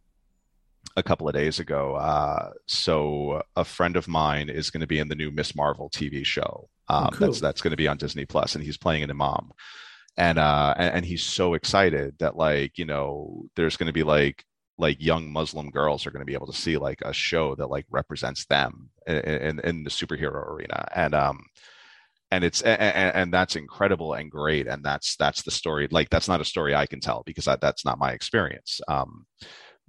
[0.95, 1.95] a couple of days ago.
[1.95, 5.89] Uh, so a friend of mine is going to be in the new Miss Marvel
[5.89, 6.69] TV show.
[6.87, 7.27] Oh, um, oh, cool.
[7.27, 9.51] That's that's going to be on Disney Plus, and he's playing an imam
[10.17, 14.03] and uh and, and he's so excited that like you know there's going to be
[14.03, 14.45] like
[14.77, 17.69] like young Muslim girls are going to be able to see like a show that
[17.69, 21.45] like represents them in, in, in the superhero arena, and um,
[22.31, 25.87] and it's and, and, that's incredible and great, and that's that's the story.
[25.89, 28.81] Like that's not a story I can tell because I, that's not my experience.
[28.87, 29.25] Um,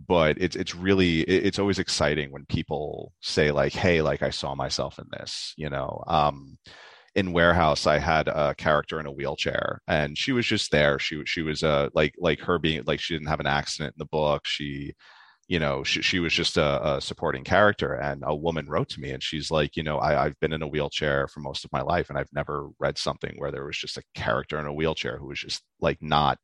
[0.06, 4.54] but it's it's really it's always exciting when people say like, hey, like I saw
[4.54, 6.04] myself in this, you know.
[6.06, 6.58] Um,
[7.16, 10.98] in warehouse i had a character in a wheelchair and she was just there.
[10.98, 13.98] She she was uh like like her being like she didn't have an accident in
[13.98, 14.46] the book.
[14.46, 14.94] She
[15.48, 19.00] you know she, she was just a, a, supporting character and a woman wrote to
[19.00, 21.72] me and she's like you know I, i've been in a wheelchair for most of
[21.72, 24.74] my life and i've never read something where there was just a character in a
[24.74, 26.38] wheelchair who was just like not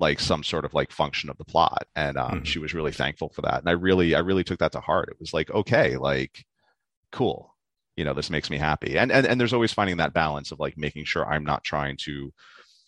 [0.00, 1.86] like some sort of like function of the plot.
[1.94, 2.42] And um, mm-hmm.
[2.42, 5.10] she was really thankful for that and i really i really took that to heart.
[5.10, 6.44] It was like okay like
[7.12, 7.53] cool
[7.96, 8.98] you know this makes me happy.
[8.98, 11.96] And and, and there's always finding that balance of like making sure i'm not trying
[12.04, 12.32] to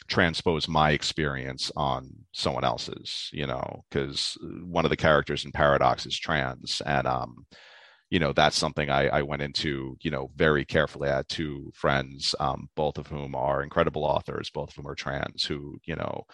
[0.08, 6.06] transpose my experience on someone else's you know because one of the characters in paradox
[6.06, 6.80] is trans.
[6.86, 7.46] And um
[8.10, 11.08] you know that's something I, I went into you know very carefully.
[11.08, 14.94] I had two friends um, both of whom are incredible authors both of whom are
[14.94, 16.24] trans who you know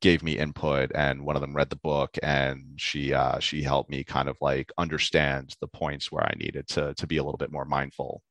[0.00, 3.90] gave me input and one of them read the book and she uh, she helped
[3.90, 7.38] me kind of like understand the points where i needed to to be a little
[7.38, 8.22] bit more mindful.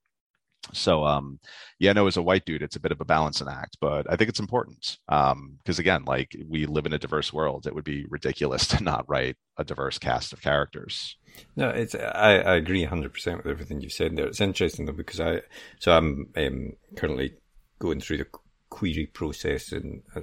[0.74, 1.40] So um
[1.80, 4.16] yeah no as a white dude it's a bit of a balancing act but i
[4.16, 7.68] think it's important um because again like we live in a diverse world.
[7.68, 11.18] It would be ridiculous to not write a diverse cast of characters.
[11.56, 14.28] No it's i, I agree 100% with everything you've said there.
[14.28, 15.42] It's interesting though because i
[15.80, 17.36] so i'm um, currently
[17.80, 18.28] going through the
[18.70, 20.22] query process and uh,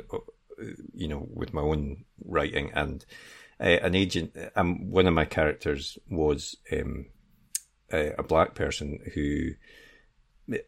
[0.95, 2.71] you know, with my own writing.
[2.75, 3.05] And
[3.61, 7.07] uh, an agent, um, one of my characters was um,
[7.93, 9.51] a, a, black person who,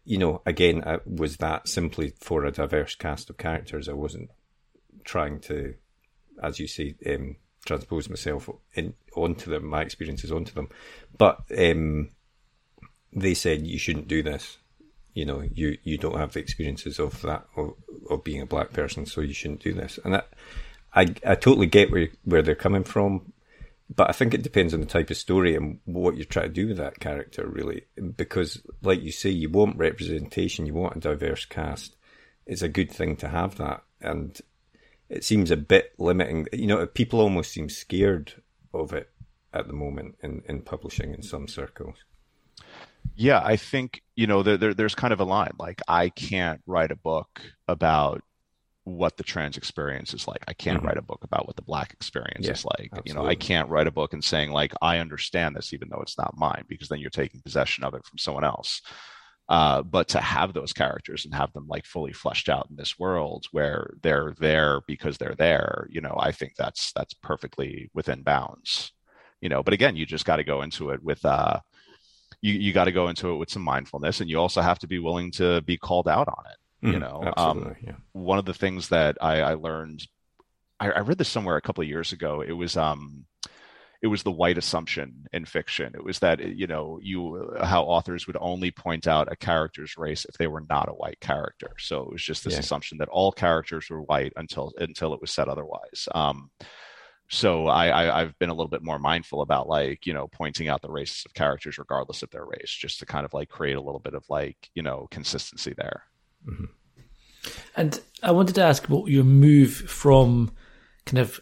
[0.04, 3.88] you know, again, uh, was that simply for a diverse cast of characters.
[3.88, 4.30] I wasn't
[5.04, 5.74] trying to,
[6.42, 10.68] as you say, um, transpose myself in onto them, my experiences onto them.
[11.16, 12.10] But um,
[13.12, 14.58] they said you shouldn't do this.
[15.16, 17.72] You know, you you don't have the experiences of that of,
[18.10, 19.98] of being a black person, so you shouldn't do this.
[20.04, 20.22] And I,
[20.94, 23.32] I, I totally get where where they're coming from,
[23.88, 26.52] but I think it depends on the type of story and what you're trying to
[26.52, 27.86] do with that character, really.
[28.14, 31.96] Because, like you say, you want representation, you want a diverse cast.
[32.44, 34.38] It's a good thing to have that, and
[35.08, 36.46] it seems a bit limiting.
[36.52, 38.34] You know, people almost seem scared
[38.74, 39.08] of it
[39.54, 41.96] at the moment in, in publishing in some circles.
[43.14, 46.60] Yeah, I think you know there, there, there's kind of a line like I can't
[46.66, 48.22] write a book about
[48.86, 50.44] what the trans experience is like.
[50.46, 50.86] I can't mm-hmm.
[50.86, 52.90] write a book about what the black experience yeah, is like.
[52.92, 53.10] Absolutely.
[53.10, 56.00] You know, I can't write a book and saying like I understand this even though
[56.02, 58.80] it's not mine because then you're taking possession of it from someone else.
[59.48, 62.98] Uh, but to have those characters and have them like fully fleshed out in this
[62.98, 68.22] world where they're there because they're there, you know, I think that's that's perfectly within
[68.22, 68.92] bounds.
[69.40, 71.58] You know, but again, you just got to go into it with uh
[72.46, 74.86] you, you got to go into it with some mindfulness and you also have to
[74.86, 76.86] be willing to be called out on it.
[76.86, 77.94] Mm, you know, um, yeah.
[78.12, 80.06] one of the things that I, I learned,
[80.78, 82.42] I, I, read this somewhere a couple of years ago.
[82.42, 83.24] It was, um,
[84.02, 85.92] it was the white assumption in fiction.
[85.94, 90.26] It was that you know you how authors would only point out a character's race
[90.26, 91.72] if they were not a white character.
[91.78, 92.60] So it was just this yeah.
[92.60, 96.08] assumption that all characters were white until until it was said otherwise.
[96.14, 96.50] Um,
[97.28, 100.68] so I, I have been a little bit more mindful about like you know pointing
[100.68, 103.76] out the races of characters regardless of their race, just to kind of like create
[103.76, 106.04] a little bit of like you know consistency there.
[106.48, 106.64] Mm-hmm.
[107.76, 110.52] And I wanted to ask about your move from
[111.04, 111.40] kind of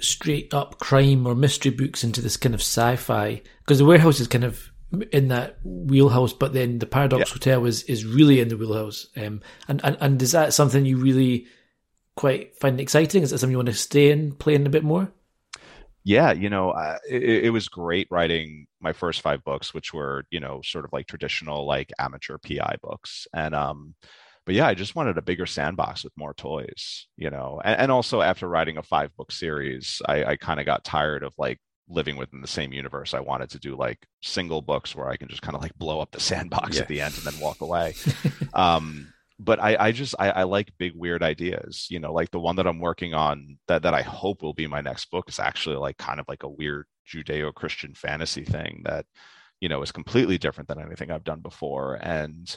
[0.00, 4.28] straight up crime or mystery books into this kind of sci-fi because the warehouse is
[4.28, 4.72] kind of
[5.10, 7.34] in that wheelhouse, but then the Paradox yeah.
[7.34, 9.08] Hotel is is really in the wheelhouse.
[9.16, 11.46] Um, and, and and is that something you really
[12.16, 13.22] quite find exciting?
[13.22, 15.12] Is that something you want to stay in, play in a bit more?
[16.04, 20.24] Yeah, you know, uh, it, it, was great writing my first five books, which were,
[20.32, 23.28] you know, sort of like traditional, like amateur PI books.
[23.32, 23.94] And, um,
[24.44, 27.92] but yeah, I just wanted a bigger sandbox with more toys, you know, and, and
[27.92, 31.60] also after writing a five book series, I, I kind of got tired of like
[31.88, 33.14] living within the same universe.
[33.14, 36.00] I wanted to do like single books where I can just kind of like blow
[36.00, 36.82] up the sandbox yeah.
[36.82, 37.94] at the end and then walk away.
[38.54, 39.12] um,
[39.44, 42.56] but I, I just I, I, like big weird ideas you know like the one
[42.56, 45.76] that i'm working on that that i hope will be my next book is actually
[45.76, 49.06] like kind of like a weird judeo-christian fantasy thing that
[49.62, 51.94] you know is completely different than anything i've done before.
[52.02, 52.54] And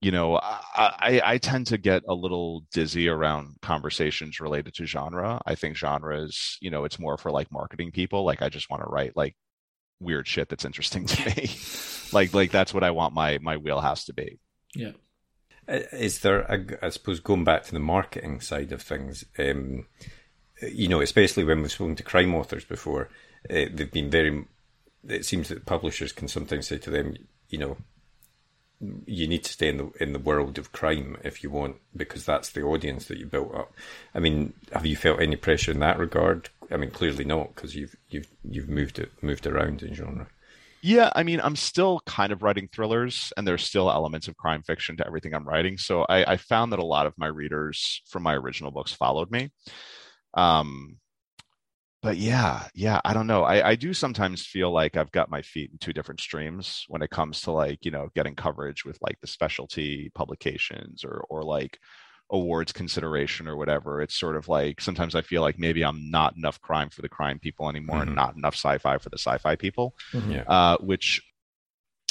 [0.00, 4.86] you know I, I, I tend to get a little dizzy around conversations related to
[4.86, 5.40] genre.
[5.46, 8.24] I think genre is you know it's more for like marketing people.
[8.24, 9.36] Like i just want to write like
[10.00, 11.50] weird shit that's interesting to me.
[12.12, 14.38] Like like that's what i want my my wheelhouse to be.
[14.74, 14.92] Yeah
[15.68, 16.50] is there,
[16.82, 19.86] I suppose, going back to the marketing side of things, um,
[20.60, 23.08] you know, especially when we've spoken to crime authors before,
[23.50, 24.44] uh, they've been very.
[25.08, 27.16] It seems that publishers can sometimes say to them,
[27.48, 27.76] you know,
[29.06, 32.24] you need to stay in the in the world of crime if you want, because
[32.24, 33.72] that's the audience that you built up.
[34.14, 36.50] I mean, have you felt any pressure in that regard?
[36.70, 40.28] I mean, clearly not, because you've you've you've moved it moved around in genre.
[40.84, 44.62] Yeah, I mean, I'm still kind of writing thrillers, and there's still elements of crime
[44.64, 45.78] fiction to everything I'm writing.
[45.78, 49.30] So I, I found that a lot of my readers from my original books followed
[49.30, 49.50] me.
[50.34, 50.96] Um,
[52.02, 53.44] but yeah, yeah, I don't know.
[53.44, 57.00] I, I do sometimes feel like I've got my feet in two different streams when
[57.00, 61.44] it comes to like, you know, getting coverage with like the specialty publications or or
[61.44, 61.78] like
[62.30, 64.00] awards consideration or whatever.
[64.00, 67.08] It's sort of like sometimes I feel like maybe I'm not enough crime for the
[67.08, 68.08] crime people anymore mm-hmm.
[68.08, 70.40] and not enough sci-fi for the sci-fi people, mm-hmm.
[70.50, 71.22] uh, which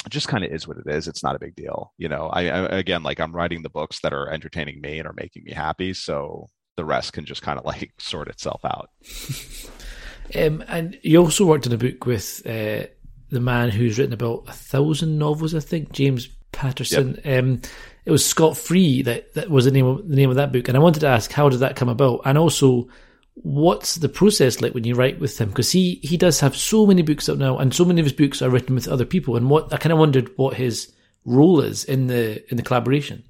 [0.08, 1.08] just kind of is what it is.
[1.08, 1.92] It's not a big deal.
[1.98, 5.06] You know, I, I, again, like I'm writing the books that are entertaining me and
[5.06, 5.94] are making me happy.
[5.94, 8.90] So the rest can just kind of like sort itself out.
[10.36, 12.86] um, and you also worked in a book with uh,
[13.30, 17.20] the man who's written about a thousand novels, I think, James Patterson.
[17.24, 17.44] Yep.
[17.44, 17.62] Um,
[18.04, 20.68] it was Scott Free that, that was the name of the name of that book.
[20.68, 22.22] And I wanted to ask, how did that come about?
[22.24, 22.88] And also,
[23.34, 25.48] what's the process like when you write with him?
[25.48, 28.12] Because he he does have so many books out now, and so many of his
[28.12, 29.36] books are written with other people.
[29.36, 30.92] And what I kind of wondered what his
[31.24, 33.22] role is in the in the collaboration.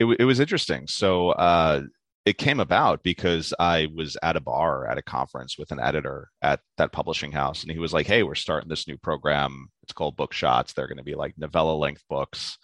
[0.00, 0.86] It, it was interesting.
[0.88, 1.82] So uh,
[2.24, 6.30] it came about because I was at a bar at a conference with an editor
[6.42, 9.68] at that publishing house, and he was like, "Hey, we're starting this new program.
[9.82, 10.72] It's called Book Shots.
[10.72, 12.56] They're going to be like novella length books."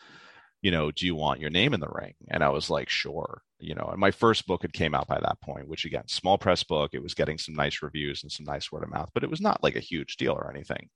[0.62, 2.14] You know, do you want your name in the ring?
[2.28, 3.42] And I was like, sure.
[3.58, 6.38] You know, and my first book had came out by that point, which again, small
[6.38, 6.90] press book.
[6.92, 9.40] It was getting some nice reviews and some nice word of mouth, but it was
[9.40, 10.88] not like a huge deal or anything.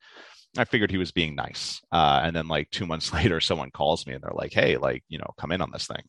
[0.57, 1.81] I figured he was being nice.
[1.93, 5.03] Uh, and then like two months later, someone calls me and they're like, hey, like,
[5.09, 6.03] you know, come in on this thing.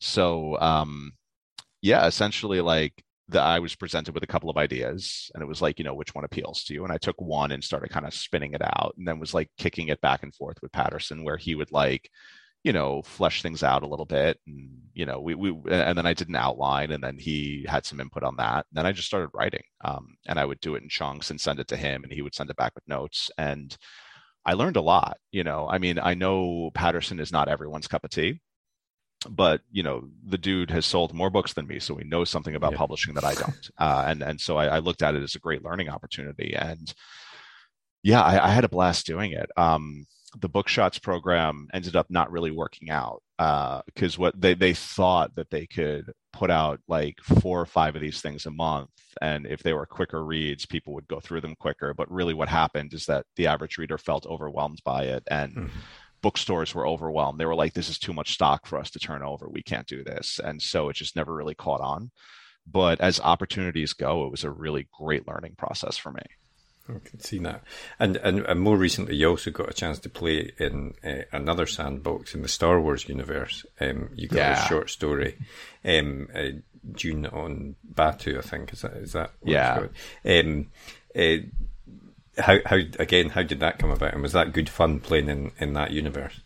[0.00, 1.12] So um,
[1.82, 5.62] yeah, essentially like that I was presented with a couple of ideas and it was
[5.62, 6.84] like, you know, which one appeals to you?
[6.84, 9.50] And I took one and started kind of spinning it out and then was like
[9.58, 12.10] kicking it back and forth with Patterson where he would like,
[12.64, 14.40] you know, flesh things out a little bit.
[14.46, 17.84] And, you know, we, we, and then I did an outline and then he had
[17.84, 18.66] some input on that.
[18.70, 19.62] And then I just started writing.
[19.84, 22.22] Um, and I would do it in chunks and send it to him and he
[22.22, 23.30] would send it back with notes.
[23.36, 23.76] And
[24.46, 28.04] I learned a lot, you know, I mean, I know Patterson is not everyone's cup
[28.04, 28.40] of tea
[29.30, 32.54] but you know the dude has sold more books than me so he knows something
[32.54, 32.76] about yeah.
[32.76, 35.38] publishing that i don't uh, and and so I, I, looked at it as a
[35.38, 36.92] great learning opportunity and
[38.02, 40.04] yeah i, I had a blast doing it um,
[40.40, 43.22] the bookshots program ended up not really working out
[43.86, 47.94] because uh, what they, they thought that they could put out like four or five
[47.94, 51.40] of these things a month and if they were quicker reads people would go through
[51.40, 55.22] them quicker but really what happened is that the average reader felt overwhelmed by it
[55.30, 55.78] and mm-hmm
[56.24, 57.38] bookstores were overwhelmed.
[57.38, 59.46] They were like, this is too much stock for us to turn over.
[59.46, 60.40] We can't do this.
[60.42, 62.10] And so it just never really caught on.
[62.66, 66.22] But as opportunities go, it was a really great learning process for me.
[66.88, 67.62] I can see that.
[67.98, 71.66] And, and, and more recently, you also got a chance to play in uh, another
[71.66, 73.64] sandbox in the Star Wars universe.
[73.80, 74.64] Um, you got yeah.
[74.64, 75.36] a short story,
[75.84, 76.60] um, uh,
[76.92, 78.72] Dune on Batu, I think.
[78.74, 79.86] Is that, is that yeah.
[80.26, 80.66] Um,
[81.18, 81.36] uh,
[82.38, 85.52] how how again how did that come about and was that good fun playing in
[85.58, 86.40] in that universe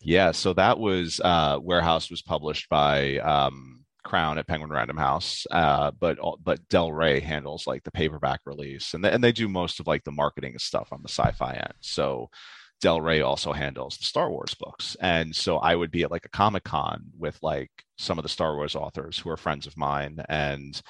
[0.00, 5.46] yeah so that was uh warehouse was published by um crown at penguin random house
[5.50, 9.48] uh but but del rey handles like the paperback release and they, and they do
[9.48, 11.74] most of like the marketing stuff on the sci-fi end.
[11.80, 12.28] So
[12.80, 16.24] del rey also handles the star wars books and so i would be at like
[16.24, 20.18] a comic-con with like some of the star wars authors who are friends of mine
[20.28, 20.82] and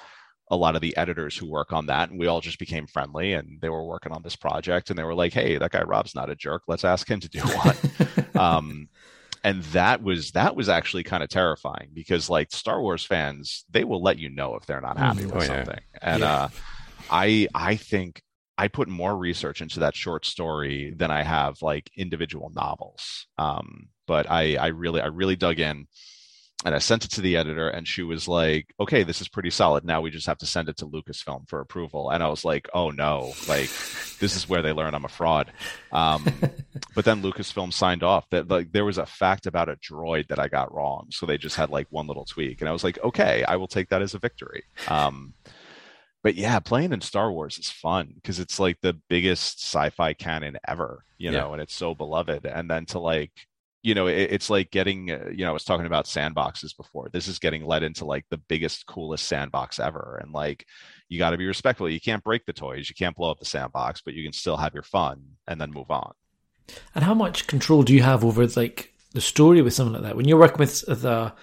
[0.51, 3.33] a lot of the editors who work on that and we all just became friendly
[3.33, 6.15] and they were working on this project and they were like hey that guy rob's
[6.15, 6.63] not a jerk.
[6.67, 7.75] Let's ask him to do one.
[8.35, 8.89] Um,
[9.43, 13.83] and that was that was actually kind of terrifying because like star wars fans they
[13.83, 15.99] will let you know if they're not happy mm, with oh, something yeah.
[16.01, 16.33] and yeah.
[16.33, 16.47] uh,
[17.11, 18.21] i i think
[18.57, 23.87] i put more research into that short story than i have like individual novels um,
[24.07, 25.85] but i i really i really dug in
[26.65, 29.49] and I sent it to the editor, and she was like, "Okay, this is pretty
[29.49, 29.83] solid.
[29.83, 32.69] Now we just have to send it to Lucasfilm for approval." And I was like,
[32.73, 33.33] "Oh no!
[33.47, 33.69] Like,
[34.19, 35.51] this is where they learn I'm a fraud."
[35.91, 36.25] Um,
[36.95, 40.39] but then Lucasfilm signed off that like there was a fact about a droid that
[40.39, 43.03] I got wrong, so they just had like one little tweak, and I was like,
[43.03, 45.33] "Okay, I will take that as a victory." Um,
[46.23, 50.57] but yeah, playing in Star Wars is fun because it's like the biggest sci-fi canon
[50.65, 51.53] ever, you know, yeah.
[51.53, 52.45] and it's so beloved.
[52.45, 53.31] And then to like
[53.83, 57.09] you know it, it's like getting uh, you know i was talking about sandboxes before.
[57.11, 60.65] This is getting led into like the biggest coolest sandbox ever and like
[61.09, 61.89] you got to be respectful.
[61.89, 64.57] You can't break the toys you can't blow up the sandbox but you can still
[64.57, 66.13] have your fun and then move on.
[66.95, 70.15] And how much control do you have over like the story with something like that?
[70.15, 71.33] When you're working with the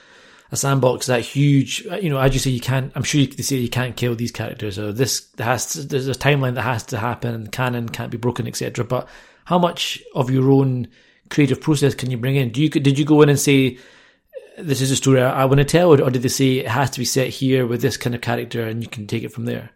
[0.52, 3.28] a sandbox that huge uh, you know as you say you can't i'm sure you
[3.28, 6.62] can say you can't kill these characters or this has to, there's a timeline that
[6.62, 9.08] has to happen and canon can't be broken etc but
[9.44, 10.88] how much of your own
[11.30, 12.50] creative process can you bring in?
[12.50, 13.78] Do you did you go in and say
[14.58, 16.90] this is a story I, want to tell, or, or did they say it has
[16.90, 19.46] to be set here with this kind of character and you can take it from
[19.46, 19.70] there?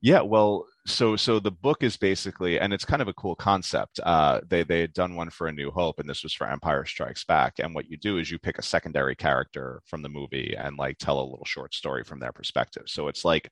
[0.00, 4.00] Yeah, well, so so the book is basically, and it's kind of a cool concept.
[4.02, 6.84] Uh, they they had done one for A New Hope, and this was for Empire
[6.84, 7.58] Strikes Back.
[7.58, 10.98] And what you do is you pick a secondary character from the movie and like
[10.98, 12.84] tell a little short story from their perspective.
[12.86, 13.50] So it's like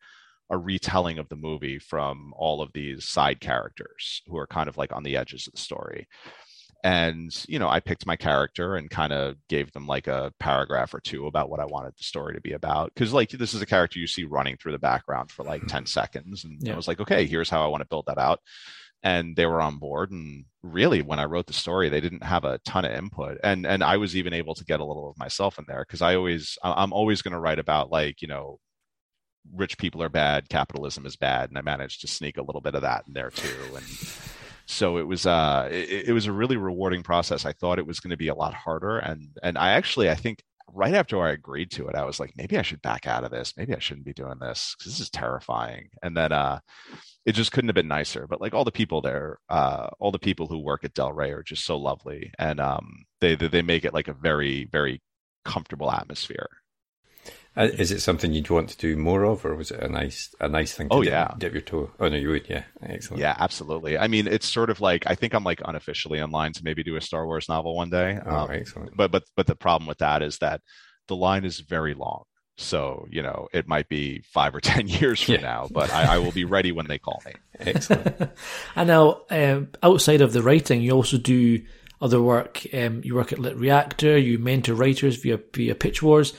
[0.50, 4.76] a retelling of the movie from all of these side characters who are kind of
[4.76, 6.06] like on the edges of the story
[6.84, 10.92] and you know i picked my character and kind of gave them like a paragraph
[10.92, 13.62] or two about what i wanted the story to be about because like this is
[13.62, 15.68] a character you see running through the background for like mm-hmm.
[15.68, 16.72] 10 seconds and yeah.
[16.72, 18.40] i was like okay here's how i want to build that out
[19.02, 22.44] and they were on board and really when i wrote the story they didn't have
[22.44, 25.18] a ton of input and and i was even able to get a little of
[25.18, 28.58] myself in there because i always i'm always going to write about like you know
[29.54, 32.74] rich people are bad capitalism is bad and i managed to sneak a little bit
[32.74, 33.84] of that in there too and
[34.66, 37.44] so it was uh it, it was a really rewarding process.
[37.46, 40.14] I thought it was going to be a lot harder and and i actually i
[40.14, 40.42] think
[40.74, 43.30] right after i agreed to it i was like maybe i should back out of
[43.30, 43.54] this.
[43.56, 45.88] Maybe i shouldn't be doing this because this is terrifying.
[46.02, 46.60] And then uh
[47.24, 50.18] it just couldn't have been nicer but like all the people there uh all the
[50.18, 53.84] people who work at del rey are just so lovely and um they they make
[53.84, 55.00] it like a very very
[55.44, 56.48] comfortable atmosphere
[57.56, 60.48] is it something you'd want to do more of, or was it a nice a
[60.48, 61.34] nice thing to oh, dip, yeah.
[61.38, 61.90] dip your toe?
[61.98, 63.20] Oh no, you would, yeah, excellent.
[63.20, 63.96] Yeah, absolutely.
[63.96, 66.82] I mean, it's sort of like I think I'm like unofficially in line to maybe
[66.82, 68.18] do a Star Wars novel one day.
[68.24, 68.96] Oh, um, excellent.
[68.96, 70.60] But but but the problem with that is that
[71.08, 72.24] the line is very long.
[72.58, 75.40] So you know, it might be five or ten years from yeah.
[75.40, 77.32] now, but I, I, will be ready when they call me.
[77.60, 78.30] Excellent.
[78.76, 81.62] and now, um, outside of the writing, you also do
[82.02, 82.62] other work.
[82.74, 84.22] Um, you work at LitReactor.
[84.22, 86.34] You mentor writers via via Pitch Wars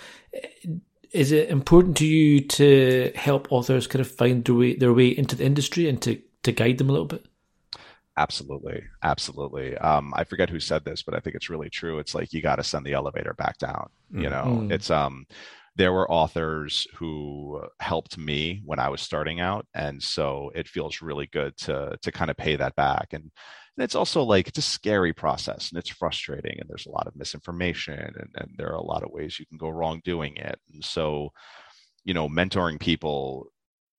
[1.12, 5.08] is it important to you to help authors kind of find their way their way
[5.08, 7.26] into the industry and to to guide them a little bit?
[8.18, 9.78] Absolutely, absolutely.
[9.78, 11.99] Um, I forget who said this, but I think it's really true.
[11.99, 13.89] It's like you got to send the elevator back down.
[14.12, 14.24] Mm.
[14.24, 14.72] You know, mm.
[14.72, 15.28] it's um,
[15.76, 21.01] there were authors who helped me when I was starting out, and so it feels
[21.01, 23.14] really good to to kind of pay that back.
[23.14, 23.32] And,
[23.78, 27.07] and it's also like it's a scary process, and it's frustrating, and there's a lot
[27.07, 30.36] of misinformation, and, and there are a lot of ways you can go wrong doing
[30.38, 30.59] it.
[30.73, 31.32] And so,
[32.03, 33.47] you know, mentoring people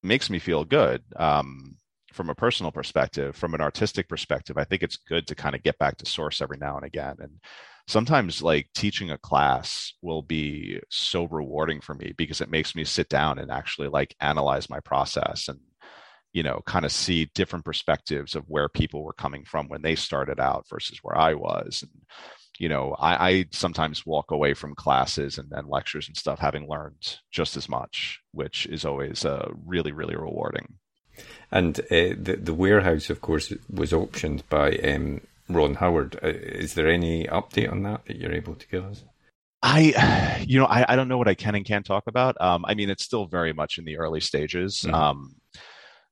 [0.03, 1.03] makes me feel good.
[1.16, 1.76] Um,
[2.12, 5.62] from a personal perspective, from an artistic perspective, I think it's good to kind of
[5.62, 7.16] get back to source every now and again.
[7.20, 7.39] And
[7.87, 12.83] sometimes like teaching a class will be so rewarding for me because it makes me
[12.83, 15.61] sit down and actually like analyze my process and
[16.33, 19.95] you know kind of see different perspectives of where people were coming from when they
[19.95, 22.03] started out versus where i was and
[22.59, 26.68] you know i, I sometimes walk away from classes and, and lectures and stuff having
[26.68, 30.74] learned just as much which is always uh, really really rewarding
[31.51, 36.18] and uh, the the warehouse of course was optioned by um, Ron Howard.
[36.22, 39.05] Uh, is there any update on that that you're able to give us?
[39.62, 42.41] I, you know, I, I don't know what I can and can't talk about.
[42.41, 44.83] Um, I mean, it's still very much in the early stages.
[44.83, 44.95] Mm-hmm.
[44.95, 45.35] Um,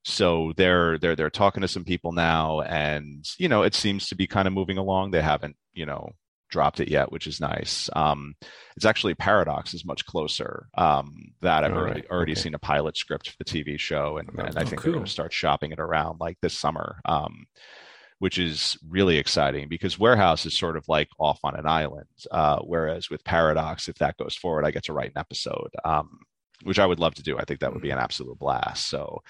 [0.07, 4.15] so they're they're they're talking to some people now, and you know, it seems to
[4.15, 5.11] be kind of moving along.
[5.11, 6.11] They haven't, you know,
[6.49, 7.89] dropped it yet, which is nice.
[7.93, 8.35] Um,
[8.77, 10.67] it's actually Paradox is much closer.
[10.77, 12.09] Um, that I've already right.
[12.09, 12.41] already okay.
[12.41, 14.83] seen a pilot script for the TV show, and, and I think cool.
[14.83, 17.01] they're going to start shopping it around like this summer.
[17.03, 17.45] Um,
[18.19, 22.07] which is really exciting because Warehouse is sort of like off on an island.
[22.31, 26.21] Uh, whereas with Paradox, if that goes forward, I get to write an episode, um,
[26.63, 27.37] which I would love to do.
[27.37, 28.89] I think that would be an absolute blast.
[28.89, 29.21] So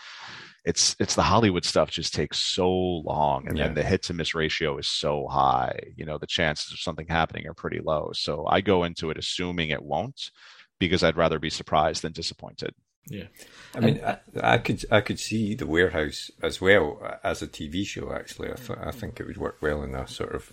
[0.67, 3.67] it's it's the Hollywood stuff just takes so long, and yeah.
[3.67, 5.79] then the hit to miss ratio is so high.
[5.95, 8.11] You know, the chances of something happening are pretty low.
[8.13, 10.29] So I go into it assuming it won't,
[10.77, 12.75] because I'd rather be surprised than disappointed.
[13.09, 13.27] Yeah,
[13.73, 17.85] I mean, I, I, could I could see the warehouse as well as a TV
[17.85, 18.11] show.
[18.11, 20.51] Actually, I, th- I think it would work well in a sort of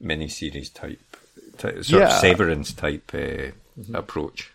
[0.00, 1.02] mini series type,
[1.58, 2.06] type sort yeah.
[2.06, 3.94] of Severance type uh, mm-hmm.
[3.94, 4.54] approach.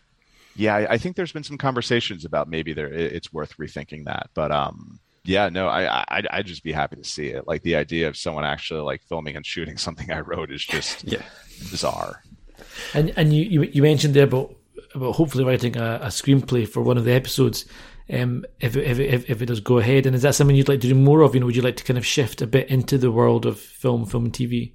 [0.55, 4.29] Yeah, I, I, think there's been some conversations about maybe there it's worth rethinking that,
[4.33, 7.47] but um, yeah, no, I, I I'd just be happy to see it.
[7.47, 11.03] Like the idea of someone actually like filming and shooting something I wrote is just
[11.03, 11.23] yeah
[11.71, 12.23] bizarre.
[12.93, 14.55] And and you you, you mentioned there about
[14.93, 17.65] about hopefully writing a, a screenplay for one of the episodes.
[18.07, 20.81] Um, if, if, if, if it does go ahead, and is that something you'd like
[20.81, 21.33] to do more of?
[21.33, 23.59] You know, would you like to kind of shift a bit into the world of
[23.59, 24.73] film, film and TV?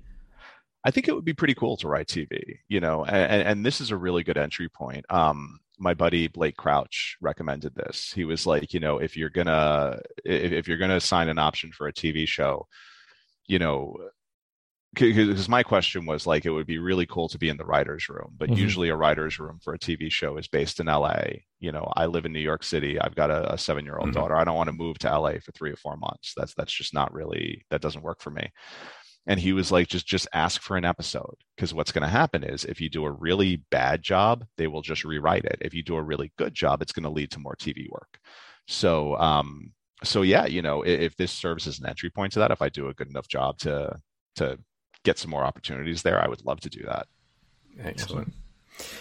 [0.85, 3.81] I think it would be pretty cool to write TV, you know, and, and this
[3.81, 5.05] is a really good entry point.
[5.11, 8.13] Um, my buddy Blake Crouch recommended this.
[8.15, 11.73] He was like, you know, if you're gonna if, if you're gonna sign an option
[11.73, 12.67] for a TV show,
[13.47, 13.97] you know,
[14.93, 18.09] because my question was like it would be really cool to be in the writers
[18.09, 18.59] room but mm-hmm.
[18.59, 21.15] usually a writers room for a tv show is based in la
[21.61, 24.09] you know i live in new york city i've got a, a seven year old
[24.09, 24.19] mm-hmm.
[24.19, 26.73] daughter i don't want to move to la for three or four months that's that's
[26.73, 28.51] just not really that doesn't work for me
[29.31, 32.43] and he was like just just ask for an episode because what's going to happen
[32.43, 35.83] is if you do a really bad job they will just rewrite it if you
[35.83, 38.19] do a really good job it's going to lead to more tv work
[38.67, 39.73] so um
[40.03, 42.61] so yeah you know if, if this serves as an entry point to that if
[42.61, 43.97] i do a good enough job to
[44.35, 44.59] to
[45.05, 47.07] get some more opportunities there, I would love to do that.
[47.79, 48.33] Excellent.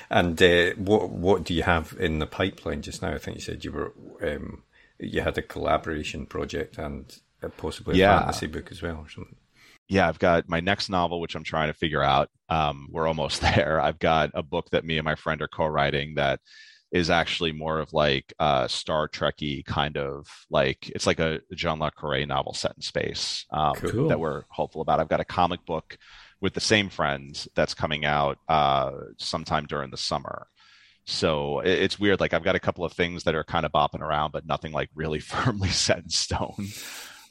[0.09, 3.13] And uh, what what do you have in the pipeline just now?
[3.13, 4.63] I think you said you were um,
[4.99, 7.17] you had a collaboration project and
[7.57, 8.19] possibly a yeah.
[8.19, 9.35] fantasy book as well, or something.
[9.89, 12.29] Yeah, I've got my next novel, which I'm trying to figure out.
[12.47, 13.81] Um, we're almost there.
[13.81, 16.39] I've got a book that me and my friend are co-writing that
[16.91, 21.79] is actually more of like a Star Trekky kind of like it's like a John
[21.79, 24.07] le Carre novel set in space um, cool.
[24.07, 24.99] that we're hopeful about.
[24.99, 25.97] I've got a comic book
[26.41, 30.47] with the same friends that's coming out uh, sometime during the summer.
[31.05, 32.19] So it's weird.
[32.19, 34.71] Like I've got a couple of things that are kind of bopping around, but nothing
[34.71, 36.67] like really firmly set in stone.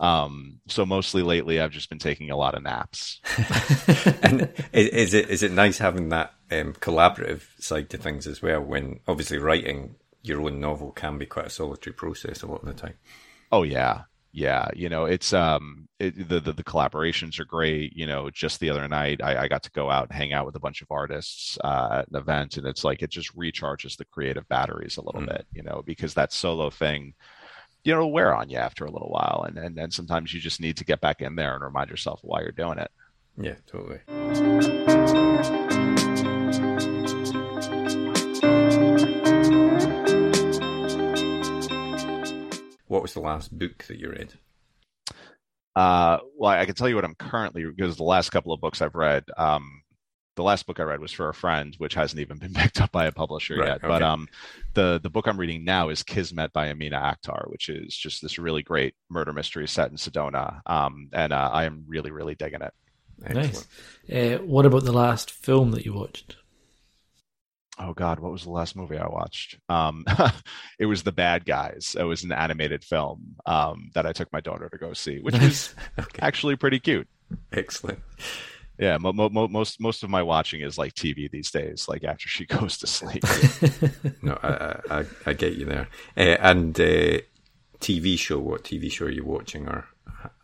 [0.00, 3.20] Um, so mostly lately, I've just been taking a lot of naps.
[4.22, 8.60] and is it is it nice having that um, collaborative side to things as well?
[8.60, 12.66] When obviously writing your own novel can be quite a solitary process a lot of
[12.66, 12.94] the time.
[13.50, 14.68] Oh yeah, yeah.
[14.74, 17.96] You know, it's um it, the, the, the collaborations are great.
[17.96, 20.46] You know, just the other night I, I got to go out and hang out
[20.46, 23.96] with a bunch of artists uh, at an event, and it's like it just recharges
[23.96, 25.28] the creative batteries a little mm.
[25.28, 25.46] bit.
[25.52, 27.14] You know, because that solo thing
[27.84, 29.44] you know, wear on you after a little while.
[29.46, 32.20] And, and, and sometimes you just need to get back in there and remind yourself
[32.22, 32.90] why you're doing it.
[33.40, 34.00] Yeah, totally.
[42.88, 44.32] What was the last book that you read?
[45.76, 48.82] Uh, well, I can tell you what I'm currently because the last couple of books
[48.82, 49.82] I've read, um,
[50.38, 52.92] the last book I read was for a friend, which hasn't even been picked up
[52.92, 53.80] by a publisher Right, yet.
[53.82, 54.28] But um,
[54.74, 58.38] the the book I'm reading now is Kismet by Amina Akhtar, which is just this
[58.38, 60.60] really great murder mystery set in Sedona.
[60.64, 62.72] Um, and uh, I am really really digging it.
[63.34, 63.66] Nice.
[64.10, 66.36] Uh, what about the last film that you watched?
[67.80, 69.58] Oh God, what was the last movie I watched?
[69.68, 70.04] Um,
[70.78, 71.96] it was The Bad Guys.
[71.98, 75.34] It was an animated film um, that I took my daughter to go see, which
[75.40, 76.18] was Okay.
[76.22, 77.08] actually pretty cute.
[77.52, 77.98] Excellent.
[78.78, 82.04] Yeah, mo- mo- mo- most most of my watching is like TV these days, like
[82.04, 83.24] after she goes to sleep.
[84.22, 85.88] No, I, I, I, I get you there.
[86.16, 87.18] Uh, and uh,
[87.80, 89.68] TV show, what TV show are you watching?
[89.68, 89.86] Or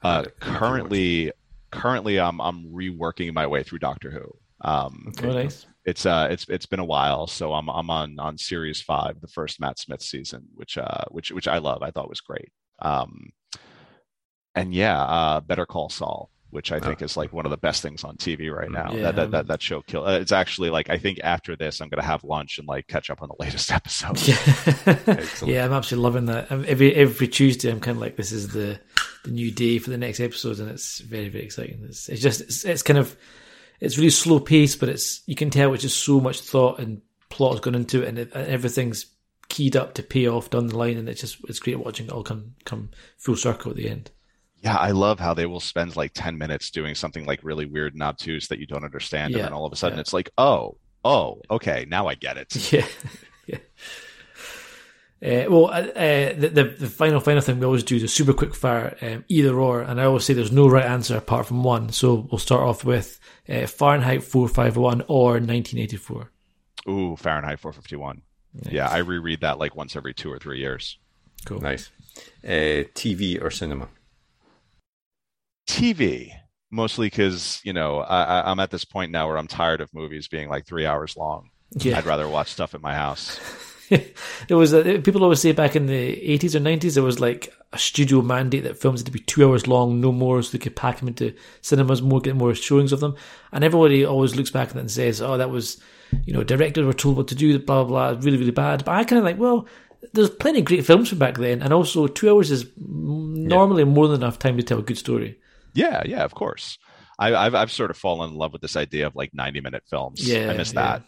[0.02, 1.32] Uh, have you currently,
[1.70, 4.34] currently, I'm I'm reworking my way through Doctor Who.
[4.60, 5.66] Um, Oh, nice.
[5.84, 9.28] it's uh, it's it's been a while, so I'm I'm on on series five, the
[9.28, 11.82] first Matt Smith season, which uh, which which I love.
[11.82, 12.50] I thought was great.
[12.80, 13.30] Um,
[14.54, 17.82] and yeah, uh, Better Call Saul, which I think is like one of the best
[17.82, 18.92] things on TV right now.
[18.92, 20.06] Yeah, that, that that that show kill.
[20.06, 23.10] Uh, it's actually like I think after this, I'm gonna have lunch and like catch
[23.10, 24.16] up on the latest episode.
[25.08, 25.52] Excellent.
[25.52, 26.52] yeah, I'm absolutely loving that.
[26.52, 28.78] Um, Every every Tuesday, I'm kind of like, this is the
[29.24, 31.82] the new day for the next episode, and it's very very exciting.
[31.88, 33.16] It's, it's just it's, it's kind of
[33.80, 37.02] it's really slow paced, but it's you can tell it's just so much thought and
[37.30, 39.06] plot has gone into it, and, it, and everything's
[39.48, 42.12] keyed up to pay off down the line, and it's just it's great watching it
[42.12, 44.12] all come come full circle at the end.
[44.64, 47.92] Yeah, I love how they will spend like 10 minutes doing something like really weird
[47.92, 49.32] and obtuse that you don't understand.
[49.32, 50.00] Yeah, and then all of a sudden yeah.
[50.00, 52.72] it's like, oh, oh, okay, now I get it.
[52.72, 52.86] Yeah,
[53.46, 53.58] yeah.
[55.22, 58.08] Uh, well, uh, uh, the, the the final final thing we always do is a
[58.08, 61.46] super quick fire um, either or, and I always say there's no right answer apart
[61.46, 61.90] from one.
[61.92, 66.30] So we'll start off with uh, Fahrenheit 451 or 1984.
[66.88, 68.22] Ooh, Fahrenheit 451.
[68.70, 70.98] Yeah, I reread that like once every two or three years.
[71.44, 71.60] Cool.
[71.60, 71.90] Nice.
[72.42, 73.88] Uh, TV or cinema?
[75.66, 76.30] TV,
[76.70, 80.28] mostly because, you know, I, I'm at this point now where I'm tired of movies
[80.28, 81.50] being like three hours long.
[81.76, 81.98] Yeah.
[81.98, 83.40] I'd rather watch stuff at my house.
[84.48, 87.52] there was a, people always say back in the 80s or 90s there was like
[87.72, 90.62] a studio mandate that films had to be two hours long, no more, so they
[90.62, 93.16] could pack them into cinemas more, get more showings of them.
[93.52, 95.80] And everybody always looks back at that and says, "Oh, that was,
[96.24, 98.92] you know, directors were told what to do, blah blah blah, really really bad." But
[98.92, 99.66] I kind of like, well,
[100.12, 104.06] there's plenty of great films from back then, and also two hours is normally more
[104.06, 105.38] than enough time to tell a good story.
[105.74, 106.78] Yeah, yeah, of course.
[107.18, 109.84] I, I've I've sort of fallen in love with this idea of like 90 minute
[109.88, 110.26] films.
[110.26, 110.98] Yeah, I miss yeah.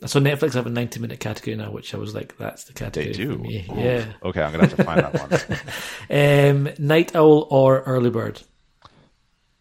[0.00, 0.10] that.
[0.10, 3.12] So Netflix have a 90 minute category now, which I was like, that's the category
[3.12, 3.42] They do.
[3.48, 4.04] Yeah.
[4.22, 5.60] Okay, I'm gonna have to find that one.
[6.08, 8.42] Um, Night Owl or Early Bird?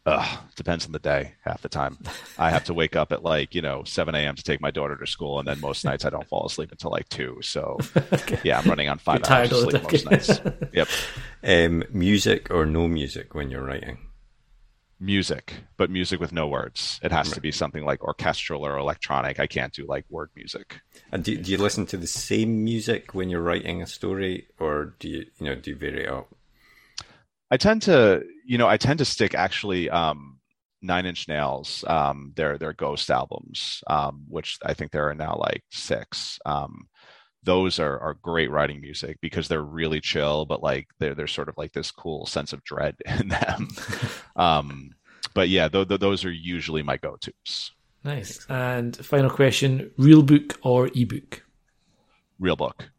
[0.08, 1.34] Ugh, depends on the day.
[1.44, 1.98] Half the time,
[2.38, 4.36] I have to wake up at like you know 7 a.m.
[4.36, 6.92] to take my daughter to school, and then most nights I don't fall asleep until
[6.92, 7.40] like two.
[7.42, 7.80] So
[8.44, 10.42] yeah, I'm running on five You're hours of sleep most nights.
[10.74, 10.90] Yep,
[11.44, 13.98] Um, music or no music when you're writing?
[15.00, 17.00] music, but music with no words.
[17.04, 19.40] It has to be something like orchestral or electronic.
[19.40, 20.80] I can't do like word music.
[21.12, 24.96] And do, do you listen to the same music when you're writing a story, or
[25.00, 26.34] do you, you know, do you vary it up?
[27.52, 30.40] I tend to, you know, I tend to stick actually um,
[30.82, 35.38] Nine Inch Nails, um, their their Ghost albums, um, which I think there are now
[35.38, 36.40] like six.
[36.46, 36.88] Um,
[37.44, 41.50] those are are great writing music because they're really chill, but like they're they're sort
[41.50, 43.68] of like this cool sense of dread in them.
[44.36, 44.92] um,
[45.34, 47.72] but yeah, th- th- those are usually my go tos.
[48.04, 48.46] Nice.
[48.50, 51.44] And final question: real book or ebook?
[52.40, 52.90] Real book.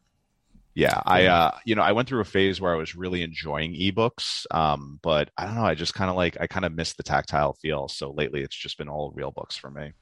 [0.77, 3.73] Yeah, I uh, you know I went through a phase where I was really enjoying
[3.73, 5.65] ebooks, um, but I don't know.
[5.65, 7.89] I just kind of like I kind of miss the tactile feel.
[7.89, 9.95] So lately, it's just been all real books for me.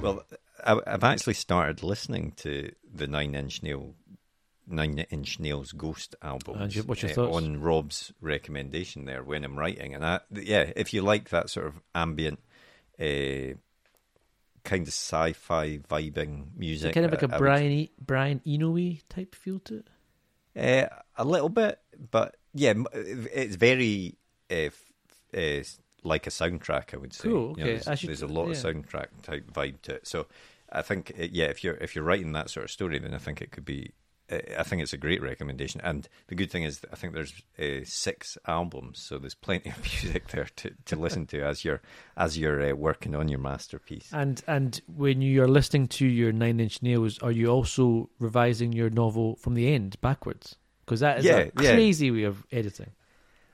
[0.00, 0.24] Well,
[0.64, 3.94] I, I've actually started listening to the Nine Inch Nail,
[4.66, 6.60] Nine Inch Nails Ghost album.
[6.62, 7.36] And your- what's your thoughts?
[7.36, 9.94] on Rob's recommendation there when I'm writing?
[9.94, 12.40] And I, yeah, if you like that sort of ambient,
[12.98, 13.54] uh,
[14.64, 18.76] kind of sci-fi vibing music, kind of like a Brian e- Brian Eno
[19.08, 19.82] type feel to
[20.56, 20.90] it.
[20.90, 21.78] Uh, a little bit,
[22.10, 24.16] but yeah, it's very
[24.50, 24.70] uh,
[25.36, 25.62] uh,
[26.02, 26.94] like a soundtrack.
[26.94, 27.28] I would say.
[27.28, 27.78] Cool, You know, okay.
[27.84, 30.06] there's, should- there's a lot of soundtrack type vibe to it.
[30.06, 30.26] So
[30.72, 33.18] I think, uh, yeah, if you're if you're writing that sort of story, then I
[33.18, 33.92] think it could be.
[34.30, 35.80] I think it's a great recommendation.
[35.84, 39.78] And the good thing is, I think there's uh, six albums, so there's plenty of
[40.02, 41.80] music there to, to listen to as you're
[42.16, 44.08] as you're uh, working on your masterpiece.
[44.12, 48.72] And and when you are listening to your Nine Inch Nails, are you also revising
[48.72, 50.56] your novel from the end backwards?
[50.84, 51.74] Because that is Yeah, a yeah.
[51.74, 52.90] crazy way of editing.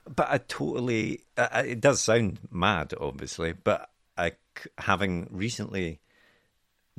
[0.04, 1.24] But I totally.
[1.36, 4.32] Uh, it does sound mad, obviously, but I,
[4.78, 6.00] having recently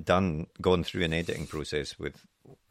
[0.01, 2.25] done gone through an editing process with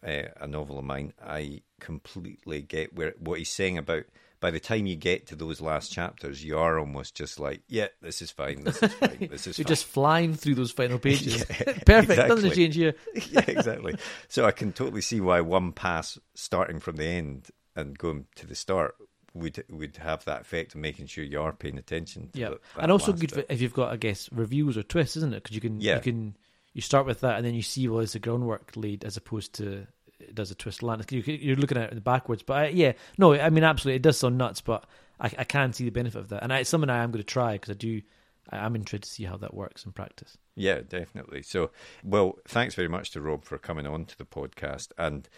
[0.06, 4.04] uh, a novel of mine, I completely get where what he's saying about.
[4.40, 7.86] By the time you get to those last chapters, you are almost just like, yeah,
[8.00, 8.64] this is fine.
[8.64, 9.18] This is fine.
[9.30, 9.68] This is You're fine.
[9.70, 11.44] just flying through those final pages.
[11.48, 12.28] Yeah, Perfect.
[12.28, 12.48] Doesn't exactly.
[12.50, 12.94] it change here?
[13.30, 13.94] yeah, exactly.
[14.28, 18.46] So I can totally see why one pass starting from the end and going to
[18.48, 18.96] the start
[19.32, 22.28] would would have that effect of making sure you are paying attention.
[22.34, 23.46] Yeah, and also good bit.
[23.48, 25.44] if you've got, I guess, reviews or twists, isn't it?
[25.44, 25.94] Because you can, Yeah.
[25.94, 26.36] you can,
[26.74, 29.52] you start with that, and then you see well, it's the groundwork laid as opposed
[29.54, 29.86] to
[30.20, 31.04] it does a twist land.
[31.10, 34.18] You- You're looking at it backwards, but I, yeah, no, I mean, absolutely, it does
[34.18, 34.84] sound nuts, but
[35.20, 37.22] I, I can see the benefit of that, and I, it's something I am going
[37.22, 38.02] to try because I do,
[38.50, 40.38] I, I'm intrigued to see how that works in practice.
[40.54, 41.42] Yeah, definitely.
[41.42, 41.70] So,
[42.04, 44.92] well, thanks very much to Rob for coming on to the podcast.
[44.98, 45.28] And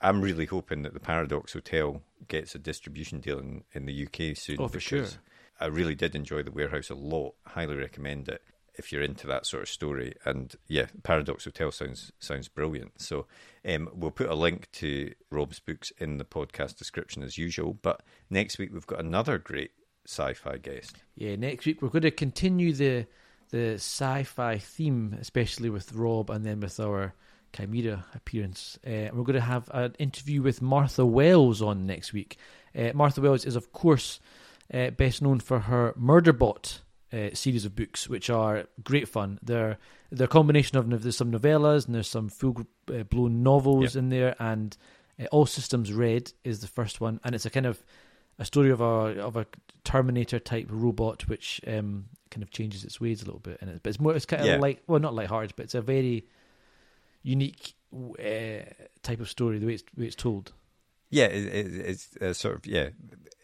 [0.00, 4.36] I'm really hoping that the Paradox Hotel gets a distribution deal in, in the UK
[4.36, 4.56] soon.
[4.58, 5.06] Oh, for sure.
[5.60, 7.34] I really did enjoy The Warehouse a lot.
[7.46, 8.42] Highly recommend it
[8.80, 10.14] if you're into that sort of story.
[10.24, 13.00] And yeah, Paradox Hotel sounds sounds brilliant.
[13.00, 13.26] So
[13.68, 17.74] um, we'll put a link to Rob's books in the podcast description as usual.
[17.74, 19.70] But next week we've got another great
[20.06, 20.96] sci-fi guest.
[21.14, 23.06] Yeah, next week we're going to continue the
[23.50, 27.14] the sci-fi theme, especially with Rob, and then with our
[27.52, 28.78] Cymera appearance.
[28.86, 32.38] Uh, we're going to have an interview with Martha Wells on next week.
[32.76, 34.20] Uh, Martha Wells is, of course,
[34.72, 36.78] uh, best known for her Murderbot
[37.12, 39.38] uh, series of books, which are great fun.
[39.42, 39.78] They're
[40.10, 44.08] they're a combination of there's some novellas and there's some full uh, blown novels in
[44.08, 44.76] there, and
[45.20, 47.82] uh, All Systems Red is the first one, and it's a kind of
[48.38, 49.46] a story of a of a
[49.84, 53.80] Terminator type robot, which um, kind of changes its ways a little bit, and it,
[53.82, 54.56] but it's more it's kind of Yeah.
[54.58, 56.26] like well, not lighthearted, but it's a very
[57.22, 58.62] unique uh,
[59.02, 60.52] type of story the way it's the way it's told.
[61.10, 62.90] Yeah, it, it, it's uh, sort of yeah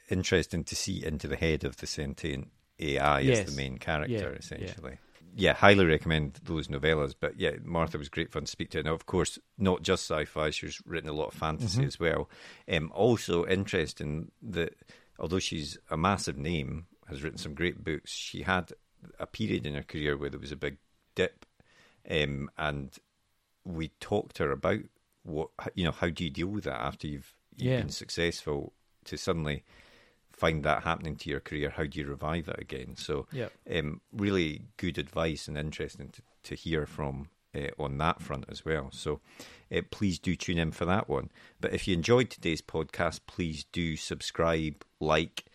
[0.09, 2.49] interesting to see into the head of the sentient
[2.79, 3.41] AI Yes.
[3.47, 4.29] as the main character, Yeah, yeah.
[4.37, 4.99] essentially.
[5.39, 5.53] Yeah.
[5.53, 7.15] highly recommend those novellas.
[7.19, 8.83] But yeah, Martha was great fun to speak to.
[8.83, 11.87] Now, of course, not just sci-fi; she's written a lot of fantasy Mm-hmm.
[11.87, 12.31] as well.
[12.71, 14.75] Um, also interesting that
[15.19, 18.11] although she's a massive name, has written some great books.
[18.13, 18.73] She had
[19.21, 20.79] a period in her career where there was a big
[21.15, 21.45] dip,
[22.11, 22.91] um, and
[23.65, 24.81] we talked to her about
[25.23, 25.93] what you know.
[25.93, 27.81] How do you deal with that after you've you've Yeah.
[27.81, 28.73] been successful
[29.05, 29.65] to suddenly
[30.37, 31.71] find that happening to your career?
[31.71, 32.97] How do you revive it again?
[32.97, 33.49] So, Yeah.
[33.75, 38.65] um, really good advice and interesting to, to hear from uh, on that front as
[38.65, 38.91] well.
[38.93, 39.21] So,
[39.75, 41.31] uh, please do tune in for that one.
[41.61, 45.47] But if you enjoyed today's podcast, please do subscribe, like,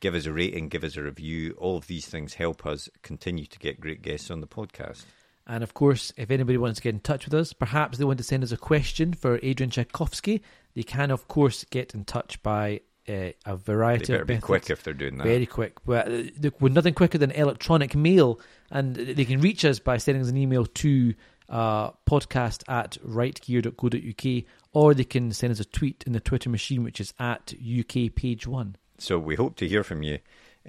[0.00, 1.54] give us a rating, give us a review.
[1.58, 5.04] All of these things help us continue to get great guests on the podcast.
[5.46, 8.18] And of course, if anybody wants to get in touch with us, perhaps they want
[8.18, 10.42] to send us a question for Adrian Tchaikovsky,
[10.74, 12.80] they can, of course, get in touch by
[13.10, 14.46] uh, a They variety better of be methods.
[14.46, 15.24] quick if they're doing that.
[15.24, 15.78] Very quick.
[15.86, 18.40] Well, uh, nothing quicker than electronic mail.
[18.70, 21.14] And they can reach us by sending us an email to
[21.48, 26.84] uh, podcast at writegear.co.uk or they can send us a tweet in the Twitter machine,
[26.84, 28.76] which is at UK page one.
[28.98, 30.18] So we hope to hear from you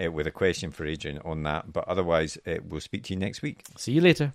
[0.04, 1.72] uh, with a question for Adrian on that.
[1.72, 3.64] But otherwise, uh, we'll speak to you next week.
[3.78, 4.34] See you later.